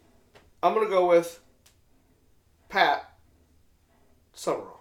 [0.63, 1.41] I'm gonna go with
[2.69, 3.11] Pat
[4.33, 4.81] Summerall.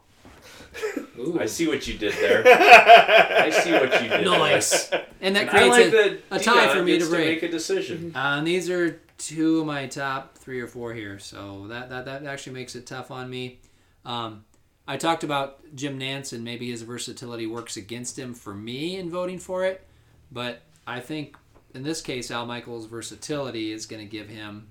[1.20, 1.40] Ooh.
[1.40, 2.44] I see what you did there.
[2.48, 4.26] I see what you did.
[4.26, 4.92] Nice.
[5.22, 5.56] And that There.
[5.64, 7.42] I creates like a, that a tie Dion for me to gets break.
[7.42, 8.12] make a decision.
[8.16, 12.06] Uh, and these are two of my top three or four here, so that that,
[12.06, 13.60] that actually makes it tough on me.
[14.06, 14.46] Um,
[14.92, 19.10] I talked about Jim Nantz and maybe his versatility works against him for me in
[19.10, 19.88] voting for it,
[20.34, 21.38] but I think
[21.74, 24.68] in this case Al Michaels' versatility is going to give him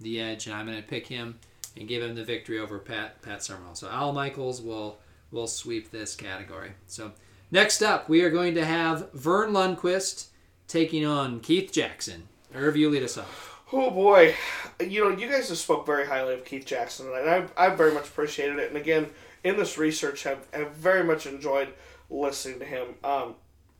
[0.00, 1.38] the edge, and I'm going to pick him
[1.78, 3.74] and give him the victory over Pat Pat Summerall.
[3.74, 4.98] So Al Michaels will
[5.32, 6.72] will sweep this category.
[6.86, 7.12] So
[7.50, 10.26] next up, we are going to have Verne Lundquist
[10.68, 12.28] taking on Keith Jackson.
[12.54, 13.62] Irv, you lead us off.
[13.72, 14.34] Oh boy,
[14.78, 17.94] you know you guys have spoke very highly of Keith Jackson, and I I very
[17.94, 18.68] much appreciated it.
[18.68, 19.08] And again,
[19.44, 21.68] in this research, have have very much enjoyed
[22.10, 22.94] listening to him.
[23.04, 23.34] Um,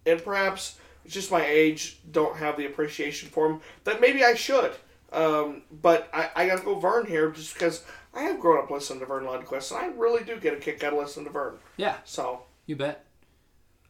[0.07, 4.35] and perhaps it's just my age, don't have the appreciation for him that maybe I
[4.35, 4.73] should.
[5.13, 9.01] Um, but I, I gotta go Vern here just because I have grown up listening
[9.01, 11.55] to Verne Lundquist, and I really do get a kick out of listening to Vern.
[11.77, 13.05] Yeah, So you bet.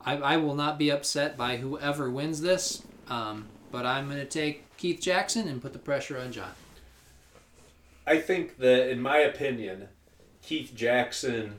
[0.00, 4.26] I, I will not be upset by whoever wins this, um, but I'm going to
[4.26, 6.50] take Keith Jackson and put the pressure on John.
[8.06, 9.88] I think that, in my opinion,
[10.42, 11.56] Keith Jackson.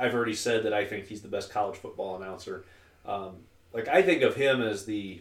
[0.00, 2.64] I've already said that I think he's the best college football announcer.
[3.04, 3.36] Um,
[3.72, 5.20] like I think of him as the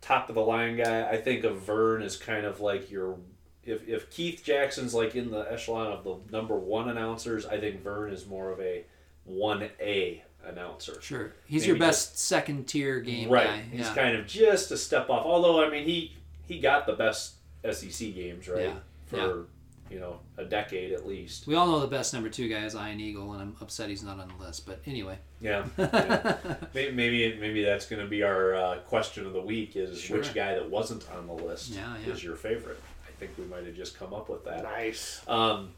[0.00, 1.08] top of the line guy.
[1.08, 3.18] I think of Vern as kind of like your.
[3.64, 7.82] If, if Keith Jackson's like in the echelon of the number one announcers, I think
[7.82, 8.84] Vern is more of a
[9.24, 11.00] one A announcer.
[11.02, 11.32] Sure.
[11.46, 13.46] He's Maybe your best second tier game right.
[13.46, 13.62] guy.
[13.70, 13.94] He's yeah.
[13.94, 15.24] kind of just a step off.
[15.24, 16.16] Although I mean he
[16.46, 17.34] he got the best
[17.68, 18.74] SEC games right Yeah.
[19.06, 19.46] for.
[19.90, 21.46] You know a decade at least.
[21.46, 24.02] we all know the best number two guy is Ian Eagle, and I'm upset he's
[24.02, 24.66] not on the list.
[24.66, 25.66] But anyway, Yeah.
[25.78, 26.56] yeah.
[26.74, 30.18] Maybe maybe that's going to be our uh, question of the week is Sure.
[30.18, 32.12] which guy that wasn't on the list Yeah, yeah.
[32.12, 32.80] is your favorite.
[33.06, 34.62] I think we might have just come up with that.
[34.64, 35.22] nice.
[35.28, 35.70] Um,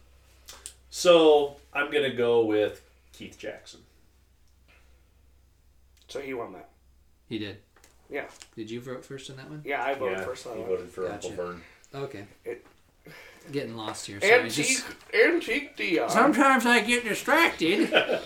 [0.90, 2.82] so I'm going to go with
[3.12, 3.80] Keith Jackson.
[6.08, 6.70] So he won that.
[7.28, 7.58] he did.
[8.10, 8.24] Yeah,
[8.56, 9.60] Did you vote first on that one?
[9.66, 9.84] yeah.
[9.84, 10.78] I voted yeah, first on he that one.
[10.78, 11.28] voted for Gotcha.
[11.28, 11.62] Uncle Vern.
[11.94, 12.24] Okay.
[12.44, 12.66] It-
[13.52, 14.20] Getting lost here.
[14.20, 14.32] Sorry.
[14.34, 14.84] Antique, Just,
[15.14, 16.10] antique Dion.
[16.10, 17.90] sometimes I get distracted.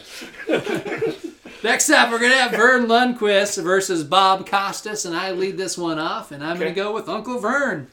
[1.63, 5.99] Next up, we're gonna have Verne Lundquist versus Bob Costas, and I lead this one
[5.99, 6.65] off, and I'm Okay.
[6.65, 7.87] gonna go with Uncle Vern.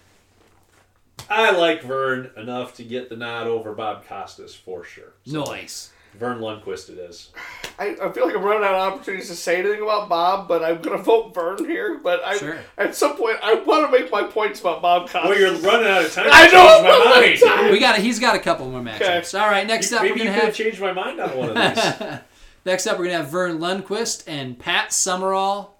[1.29, 5.13] I like Vern enough to get the nod over Bob Costas for sure.
[5.27, 5.91] Noise.
[6.15, 7.29] Verne Lundquist it is.
[7.77, 10.63] I, I feel like I'm running out of opportunities to say anything about Bob, but
[10.63, 11.97] I'm gonna vote Vern here.
[12.03, 12.57] But I, Sure.
[12.77, 15.29] at some point, I want to make my points about Bob Costas.
[15.29, 16.25] Well, you're running out of time.
[16.25, 17.33] to I know, change I'm my running out mind.
[17.33, 17.71] of time.
[17.71, 17.99] We got.
[17.99, 18.01] It.
[18.01, 19.39] He's got a couple more matchups.
[19.39, 19.65] All right.
[19.65, 20.65] Next up, Maybe we're you gonna could have have.
[20.65, 22.19] changed my mind on one of these.
[22.65, 25.77] Next up, we're gonna have Verne Lundquist and Pat Summerall.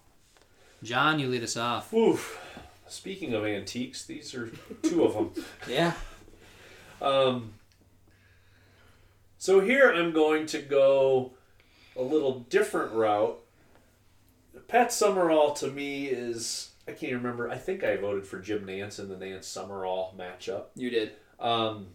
[0.84, 1.94] John, you lead us off.
[1.94, 2.40] Oof.
[2.88, 4.50] Speaking of antiques, these are
[4.84, 5.44] two of them.
[5.68, 5.94] Yeah.
[7.02, 7.54] Um,
[9.40, 11.32] so here I'm going to go
[11.96, 13.40] a little different route.
[14.68, 17.50] Pat Summerall to me is I can't remember.
[17.50, 20.66] I think I voted for Jim Nantz in the Nantz Summerall matchup.
[20.76, 21.14] You did.
[21.40, 21.88] Um,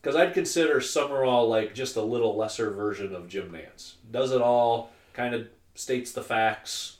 [0.00, 3.94] because I'd consider Summerall like just a little lesser version of Jim Nantz.
[4.10, 6.96] Does it all, kind of states the facts,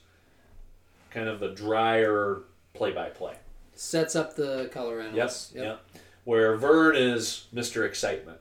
[1.11, 2.43] kind of a drier
[2.75, 3.35] play-by-play.
[3.75, 5.53] Sets up the color analyst.
[5.55, 5.65] Yes.
[5.65, 5.85] Yep.
[6.25, 7.87] Where Vern is Mr.
[7.87, 8.39] Excitement.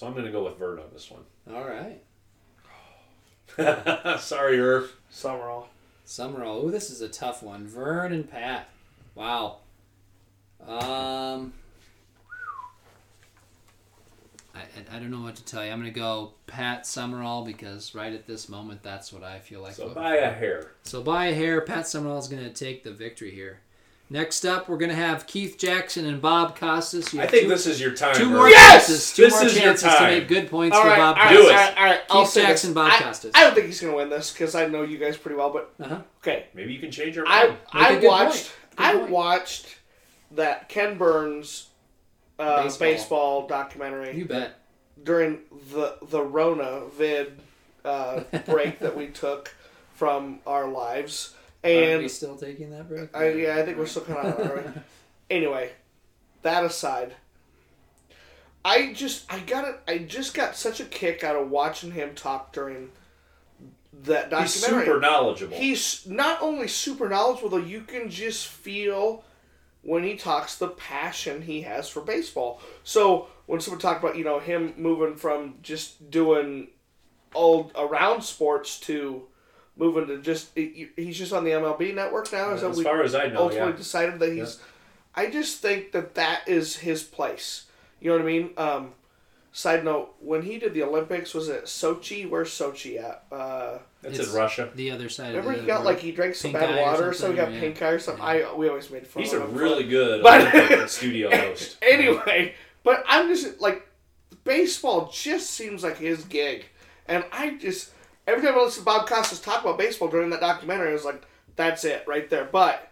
[0.00, 1.20] So I'm going to go with Vern on this one.
[1.54, 2.00] All right.
[4.18, 4.90] Sorry, Irv.
[5.10, 5.68] Summerall.
[6.06, 6.64] Summerall.
[6.64, 7.66] Ooh, this is a tough one.
[7.66, 8.70] Vern and Pat.
[9.14, 9.58] Wow.
[10.66, 11.52] Um.
[14.54, 15.70] I, I, I don't know what to tell you.
[15.70, 19.74] I'm gonna go Pat Summerall because right at this moment, that's what I feel like.
[19.74, 20.72] So voting by a hair.
[20.84, 23.60] So by a hair, Pat Summerall is gonna take the victory here.
[24.12, 27.14] Next up, we're gonna have Keith Jackson and Bob Costas.
[27.14, 28.14] You I think two, this is your time.
[28.16, 28.88] two more Yes!
[28.88, 29.12] chances.
[29.14, 31.22] Two This more is your chances to make good points All for right, Bob all
[31.24, 31.50] right, Do Costas.
[31.52, 31.54] it.
[31.54, 32.74] all right, all right, I'll Keith say Jackson, this.
[32.74, 33.32] Bob I, Costas.
[33.36, 35.50] I don't think he's gonna win this because I know you guys pretty well.
[35.50, 36.00] But Uh-huh.
[36.22, 37.56] okay, Maybe you can change your I mind.
[37.72, 39.10] Make a I good watched I point.
[39.10, 39.66] watched
[40.32, 41.68] that Ken Burns
[42.40, 42.88] uh, Baseball.
[42.88, 43.46] baseball.
[43.46, 44.58] documentary You bet.
[45.04, 45.38] during
[45.72, 47.38] the the Rona vid
[47.84, 49.54] uh, break that we took
[49.94, 51.34] from our lives,
[51.64, 53.14] Are we still taking that break?
[53.14, 54.78] I, yeah, I think we're still kind of.
[55.30, 55.72] anyway,
[56.42, 57.14] that aside,
[58.64, 59.80] I just I got it.
[59.86, 62.90] I just got such a kick out of watching him talk during
[64.04, 64.86] that He's documentary.
[64.86, 65.56] super knowledgeable.
[65.56, 67.56] He's not only super knowledgeable though.
[67.58, 69.24] You can just feel
[69.82, 72.60] when he talks the passion he has for baseball.
[72.84, 76.68] So when someone talked about you know him moving from just doing
[77.34, 79.26] old around sports to
[79.80, 82.52] moving to just he's just on the MLB network now.
[82.52, 83.76] Is as we far as I know, ultimately yeah.
[83.76, 84.60] decided that he's.
[85.14, 87.64] I just think that that is his place.
[88.00, 88.50] You know what I mean?
[88.56, 88.90] Um,
[89.52, 92.28] side note: When he did the Olympics, was it Sochi?
[92.28, 93.24] Where's Sochi at?
[93.32, 94.70] Uh, That's It's in Russia.
[94.74, 95.86] The other side remember of he the got world.
[95.86, 97.60] like he drank some Pink bad eye or water, so he got yeah.
[97.60, 98.22] pink eye or something.
[98.24, 99.52] I we always made fun He's of a him.
[99.52, 99.88] for really that.
[99.90, 100.22] good
[100.78, 101.76] But- studio host.
[101.82, 102.54] anyway,
[102.84, 103.88] but I'm just like
[104.44, 106.66] baseball just seems like his gig,
[107.08, 107.90] and I just
[108.26, 111.04] every time I listen to Bob Costas talk about baseball during that documentary, I was
[111.04, 111.22] like,
[111.56, 112.44] that's it right there.
[112.44, 112.86] But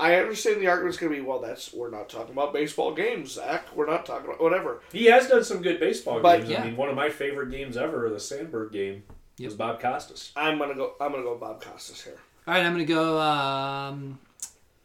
[0.00, 3.32] I understand the argument's going to be, well, that's we're not talking about baseball games,
[3.32, 3.66] Zach.
[3.76, 4.80] We're not talking about whatever.
[4.92, 6.50] He has done some good baseball But- games.
[6.50, 6.62] Yeah.
[6.62, 9.04] I mean, one of my favorite games ever, the Sandberg game,
[9.38, 10.32] was Bob Costas.
[10.36, 10.94] I'm gonna go.
[11.00, 12.18] I'm gonna go Bob Costas here.
[12.46, 14.18] All right, I'm gonna go um,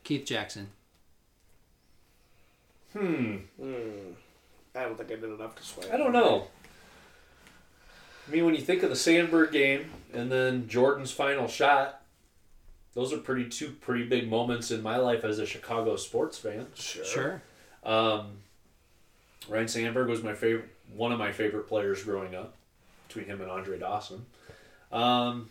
[0.03, 0.69] Keith Jackson.
[2.93, 3.37] Hmm.
[4.75, 5.89] I don't think I did enough to sway.
[5.91, 6.47] I don't know.
[8.27, 12.01] I mean, when you think of the Sandberg game and then Jordan's final shot,
[12.93, 16.67] those are pretty two pretty big moments in my life as a Chicago sports fan.
[16.75, 17.05] Sure.
[17.05, 17.41] Sure.
[17.83, 18.39] Um,
[19.47, 22.55] Ryne Sandberg was my favorite, one of my favorite players growing up,
[23.07, 24.25] between him and Andre Dawson.
[24.91, 25.49] Um,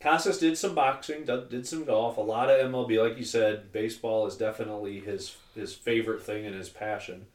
[0.00, 3.02] Costas did some boxing, did, did some golf, a lot of MLB.
[3.02, 7.26] Like you said, baseball is definitely his his favorite thing and his passion.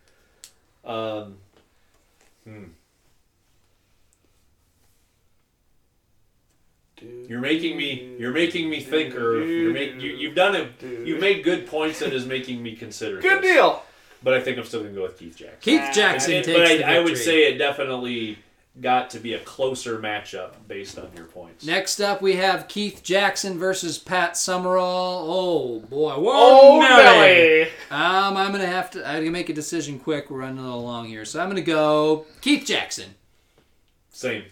[0.84, 1.38] Um,
[2.44, 2.64] hmm.
[7.30, 8.16] You're making me.
[8.20, 10.72] You're making me think, or you're make, you, you've done it.
[10.82, 13.22] You've made good points that is making me consider.
[13.22, 13.54] Good this.
[13.54, 13.84] deal.
[14.22, 15.58] But I think I'm still gonna go with Keith Jackson.
[15.62, 18.38] Keith Jackson And- takes but the I, I would say it definitely
[18.82, 21.64] got to be a closer matchup based on your points.
[21.66, 25.26] Next up, we have Keith Jackson versus Pat Summerall.
[25.30, 27.28] Oh boy, whoa, Oh, Nelly.
[27.28, 27.62] Nelly.
[27.92, 29.08] Um, I'm gonna have to.
[29.08, 30.30] I gotta make a decision quick.
[30.32, 33.16] We're running a little long here, so I'm gonna go Keith Jackson.
[34.10, 34.44] Same.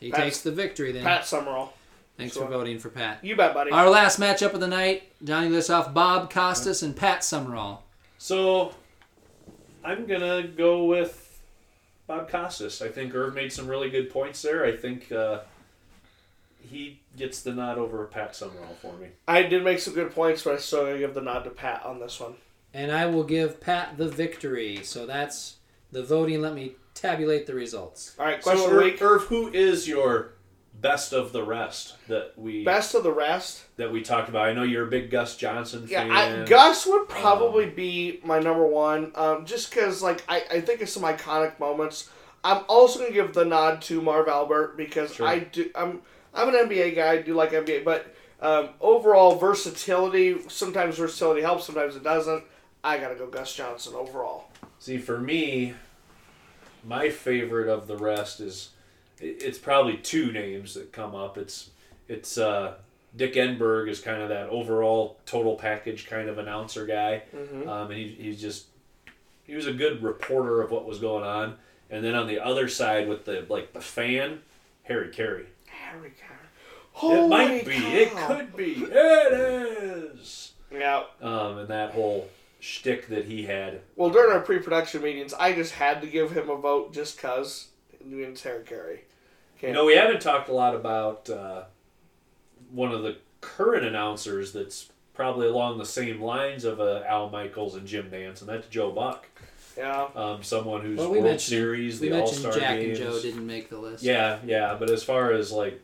[0.00, 1.04] He Pat's- takes the victory then.
[1.04, 1.74] Pat Summerall.
[2.16, 2.44] Thanks Sure.
[2.46, 3.18] for voting for Pat.
[3.24, 3.70] You bet, buddy.
[3.70, 7.82] Our last matchup of the night, Johnny lists off Bob Costas and Pat Summerall.
[8.18, 8.74] So
[9.84, 11.40] I'm gonna go with
[12.06, 12.82] Bob Costas.
[12.82, 14.64] I think Irv made some really good points there.
[14.66, 15.40] I think uh,
[16.68, 19.08] he gets the nod over Pat Summerall for me.
[19.26, 21.84] I did make some good points, but I still gotta give the nod to Pat
[21.84, 22.34] on this one.
[22.74, 24.80] And I will give Pat the victory.
[24.82, 25.56] So that's
[25.90, 26.40] the voting.
[26.42, 28.14] Let me tabulate the results.
[28.18, 29.02] All right, question So of the Irv, week.
[29.02, 30.32] Irv, who is your
[30.80, 33.64] best of the rest that we Best of the rest.
[33.76, 34.46] that we talked about?
[34.48, 36.42] I know you're a big Gus Johnson Yeah, fan.
[36.42, 40.80] I, Gus would probably be my number one, um, just because like I, I think
[40.80, 42.08] of some iconic moments.
[42.42, 45.26] I'm also gonna give the nod to Marv Albert because Sure.
[45.26, 45.70] I do.
[45.74, 46.00] I'm
[46.32, 47.12] I'm an NBA guy.
[47.12, 50.38] I do like NBA, but um, overall versatility.
[50.48, 51.66] Sometimes versatility helps.
[51.66, 52.42] Sometimes it doesn't.
[52.82, 54.48] I gotta go Gus Johnson overall.
[54.78, 55.74] See, for me,
[56.84, 58.70] my favorite of the rest is
[59.20, 61.36] it's probably two names that come up.
[61.38, 61.70] It's
[62.08, 62.74] it's uh,
[63.16, 67.22] Dick Enberg is kind of that overall total package kind of announcer guy,
[67.66, 68.66] um, and he, he's just
[69.44, 71.56] he was a good reporter of what was going on.
[71.90, 74.40] And then on the other side with the like the fan,
[74.84, 75.46] Harry Caray.
[75.66, 77.16] Harry Caray.
[77.16, 77.86] it might Holy be.
[77.86, 78.72] It could be.
[78.74, 80.52] It is.
[80.72, 81.02] Yeah.
[81.20, 82.28] Um, and that whole
[82.60, 83.80] shtick that he had.
[83.96, 87.68] Well, during our pre-production meetings, I just had to give him a vote just cause.
[88.08, 89.00] It's Harry Caray.
[89.60, 91.64] You know, we haven't talked a lot about uh,
[92.70, 97.74] one of the current announcers that's probably along the same lines of uh, Al Michaels
[97.74, 99.26] and Jim Nantz, and that's Joe Buck.
[99.76, 100.08] Yeah.
[100.14, 102.98] Um, someone who's Well, we World Series, We the All mentioned Star Jack games.
[102.98, 104.02] and Joe didn't make the list.
[104.02, 105.82] Yeah, yeah, but as far as like,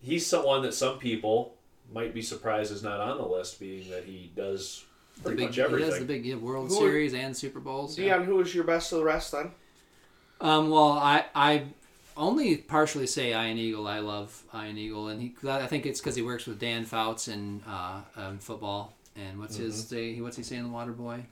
[0.00, 1.54] he's someone that some people
[1.92, 4.84] might be surprised is not on the list, being that he does
[5.22, 7.98] the big, much he does the big yeah, World Who- Series and Super Bowls.
[7.98, 8.16] yeah.
[8.16, 9.50] Dion, who is your best of the rest then?
[10.40, 11.64] Um, well, I I
[12.16, 13.86] only partially say Ian Eagle.
[13.86, 17.28] I love Ian Eagle, and he I think it's because he works with Dan Fouts
[17.28, 18.94] in uh, um, football.
[19.16, 20.20] And what's his say?
[20.20, 20.62] What's he saying?
[20.62, 21.24] The Water Boy.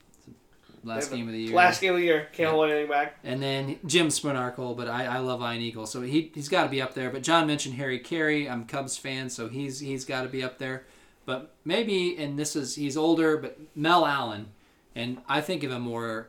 [0.84, 1.54] Last game of the year.
[1.54, 2.28] Last game of the year.
[2.32, 3.16] Can't hold anything back.
[3.24, 6.68] And then Jim Spanarkel, but I, I love Ian Eagle, so he he's got to
[6.68, 7.10] be up there.
[7.10, 8.48] But John mentioned Harry Caray.
[8.48, 10.84] I'm Cubs fan, so he's he's got to be up there.
[11.28, 14.46] But maybe, and this is he's older, but Mel Allen,
[14.94, 16.28] and I think of him more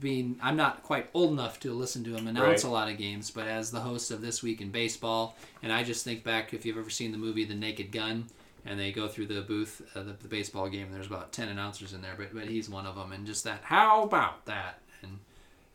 [0.00, 2.68] being I'm not quite old enough to listen to him announce Right.
[2.68, 5.84] a lot of games, but as the host of this week in baseball, and I
[5.84, 8.26] just think back if you've ever seen the movie The Naked Gun,
[8.64, 10.86] and they go through the booth, uh, the, the baseball game.
[10.86, 13.44] and There's about ten announcers in there, but but he's one of them, and just
[13.44, 13.60] that.
[13.62, 14.80] How about that?
[15.02, 15.20] And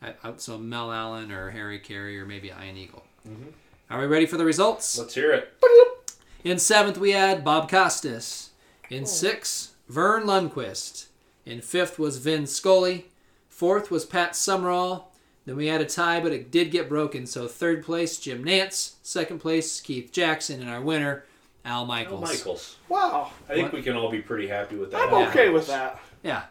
[0.02, 3.02] I, I, so Mel Allen or Harry Caray or maybe Ian Eagle.
[3.88, 4.98] Are we ready for the results?
[4.98, 5.51] Let's hear it.
[6.44, 8.50] In seventh, we had Bob Costas.
[8.90, 11.06] In sixth, Verne Lundquist.
[11.46, 13.06] In fifth was Vin Scully.
[13.48, 15.12] Fourth was Pat Summerall.
[15.46, 17.26] Then we had a tie, but it did get broken.
[17.26, 18.94] So third place, Jim Nantz.
[19.02, 20.60] Second place, Keith Jackson.
[20.60, 21.24] And our winner,
[21.64, 22.12] Al Michaels.
[22.14, 22.38] Al Michaels.
[22.38, 22.76] Michaels.
[22.88, 23.30] Wow.
[23.48, 23.74] I think What?
[23.74, 25.00] we can all be pretty happy with that.
[25.00, 26.00] I'm Al okay with that.
[26.22, 26.44] Yeah.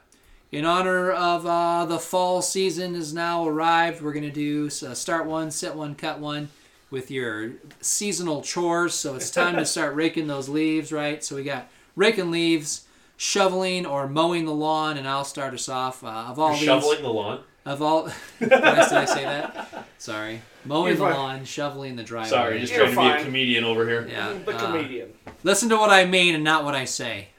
[0.52, 4.94] In honor of uh, the fall season has now arrived, we're going to do uh,
[4.94, 6.50] start one, sit one, cut one
[6.92, 8.94] with your seasonal chores.
[8.94, 11.24] So it's time to start raking those leaves, right?
[11.24, 12.86] So we got raking leaves,
[13.18, 16.04] shoveling or mowing the lawn, and I'll start us off.
[16.04, 17.40] Uh, of all You're these, shoveling the lawn.
[17.66, 18.06] of all,
[18.40, 19.86] did I, did say that?
[19.98, 21.18] Sorry, mowing the You're fine.
[21.20, 22.30] lawn, shoveling the driveway.
[22.30, 23.22] Sorry, just You're trying to be fine.
[23.22, 24.08] a comedian over here.
[24.08, 24.34] yeah.
[24.46, 25.14] The uh, comedian.
[25.44, 27.30] Listen to what I mean and not what I say.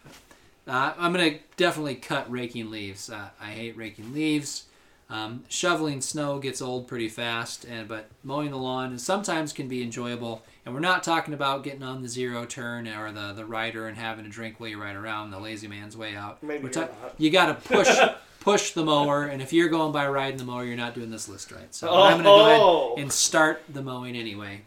[0.67, 3.11] Uh, I'm gonna definitely cut raking leaves.
[3.11, 4.65] Uh, I hate raking leaves.
[5.13, 9.83] Um, shoveling snow gets old pretty fast, and but mowing the lawn sometimes can be
[9.83, 10.43] enjoyable.
[10.65, 13.99] And we're not talking about getting on the zero turn or the the rider and
[13.99, 16.43] having a drink while you ride around the lazy man's way out.
[16.43, 17.15] Maybe ta- not.
[17.19, 17.95] you got to push
[18.41, 21.29] push the mower, and if you're going by riding the mower, you're not doing this
[21.29, 21.75] list right.
[21.75, 22.87] So I'm gonna go Oh.
[22.95, 24.63] ahead and start the mowing anyway.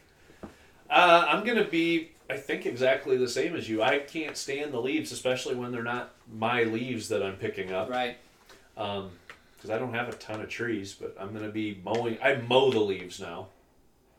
[0.89, 3.81] Uh, I'm gonna be, I think, exactly the same as you.
[3.81, 7.89] I can't stand the leaves, especially when they're not my leaves that I'm picking up.
[7.89, 8.17] Right.
[8.77, 9.09] Um,
[9.65, 12.19] because I don't have a ton of trees, but I'm gonna be mowing.
[12.21, 13.47] I mow the leaves now,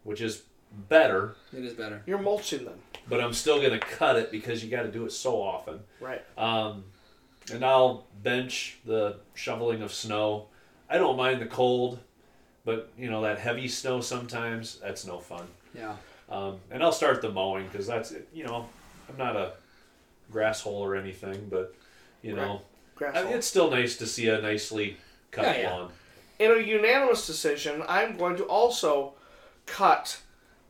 [0.02, 0.42] which is
[0.88, 1.36] better.
[1.56, 2.02] It is better.
[2.04, 2.78] You're mulching them.
[3.08, 5.80] But I'm still gonna cut it because you got to do it so often.
[6.00, 6.24] Right.
[6.36, 6.84] Um,
[7.52, 10.46] and I'll bench the shoveling of snow.
[10.90, 12.00] I don't mind the cold,
[12.64, 15.46] but you know that heavy snow sometimes that's no fun.
[15.74, 15.94] Yeah.
[16.28, 18.68] Um, and I'll start the mowing because that's you know
[19.08, 19.52] I'm not a
[20.32, 21.72] grass hole or anything, but
[22.22, 22.62] you know
[22.96, 24.96] Grass I mean, it's still nice to see a nicely
[25.30, 25.74] cut Yeah, yeah.
[25.76, 25.90] lawn.
[26.38, 29.14] In a unanimous decision, I'm going to also
[29.64, 30.20] cut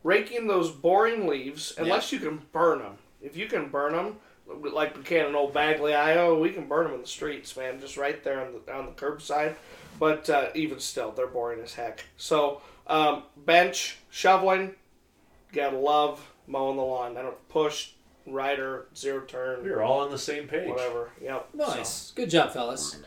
[0.03, 2.93] raking those boring leaves unless you can burn them.
[3.21, 4.15] If you can burn them,
[4.47, 7.79] like we can in Old Bagley, Iowa, we can burn them in the streets, man,
[7.81, 9.55] just right there on the on the curbside.
[9.99, 12.05] But uh, even still, they're boring as heck.
[12.15, 14.75] So um, bench shoveling,
[15.51, 17.17] gotta love mowing the lawn.
[17.17, 17.89] I don't push,
[18.25, 20.69] rider, zero turn, We're all on the same page.
[20.69, 21.09] whatever.
[21.21, 21.49] Yep.
[21.55, 22.11] Nice.
[22.11, 22.97] Good job, fellas.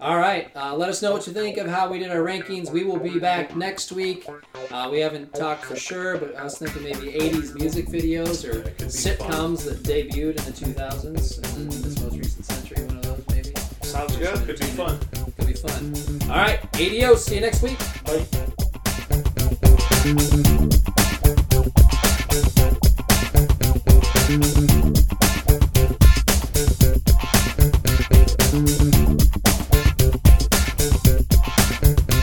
[0.00, 0.50] All right.
[0.54, 2.70] Uh, let us know what you think of how we did our rankings.
[2.70, 4.26] We will be back next week.
[4.70, 8.62] Uh, we haven't talked for sure, but I was thinking maybe 80s music videos or
[8.86, 9.72] sitcoms fun.
[9.72, 11.68] that debuted in the 2000s, and uh, mm-hmm.
[11.68, 13.52] this most recent century, one of those maybe.
[13.82, 14.36] Sounds good.
[14.44, 14.98] Could be fun.
[15.38, 15.94] Could be fun.
[16.30, 16.64] All right.
[16.74, 17.24] Adios.
[17.24, 17.78] See you next week.
[18.04, 18.24] Bye.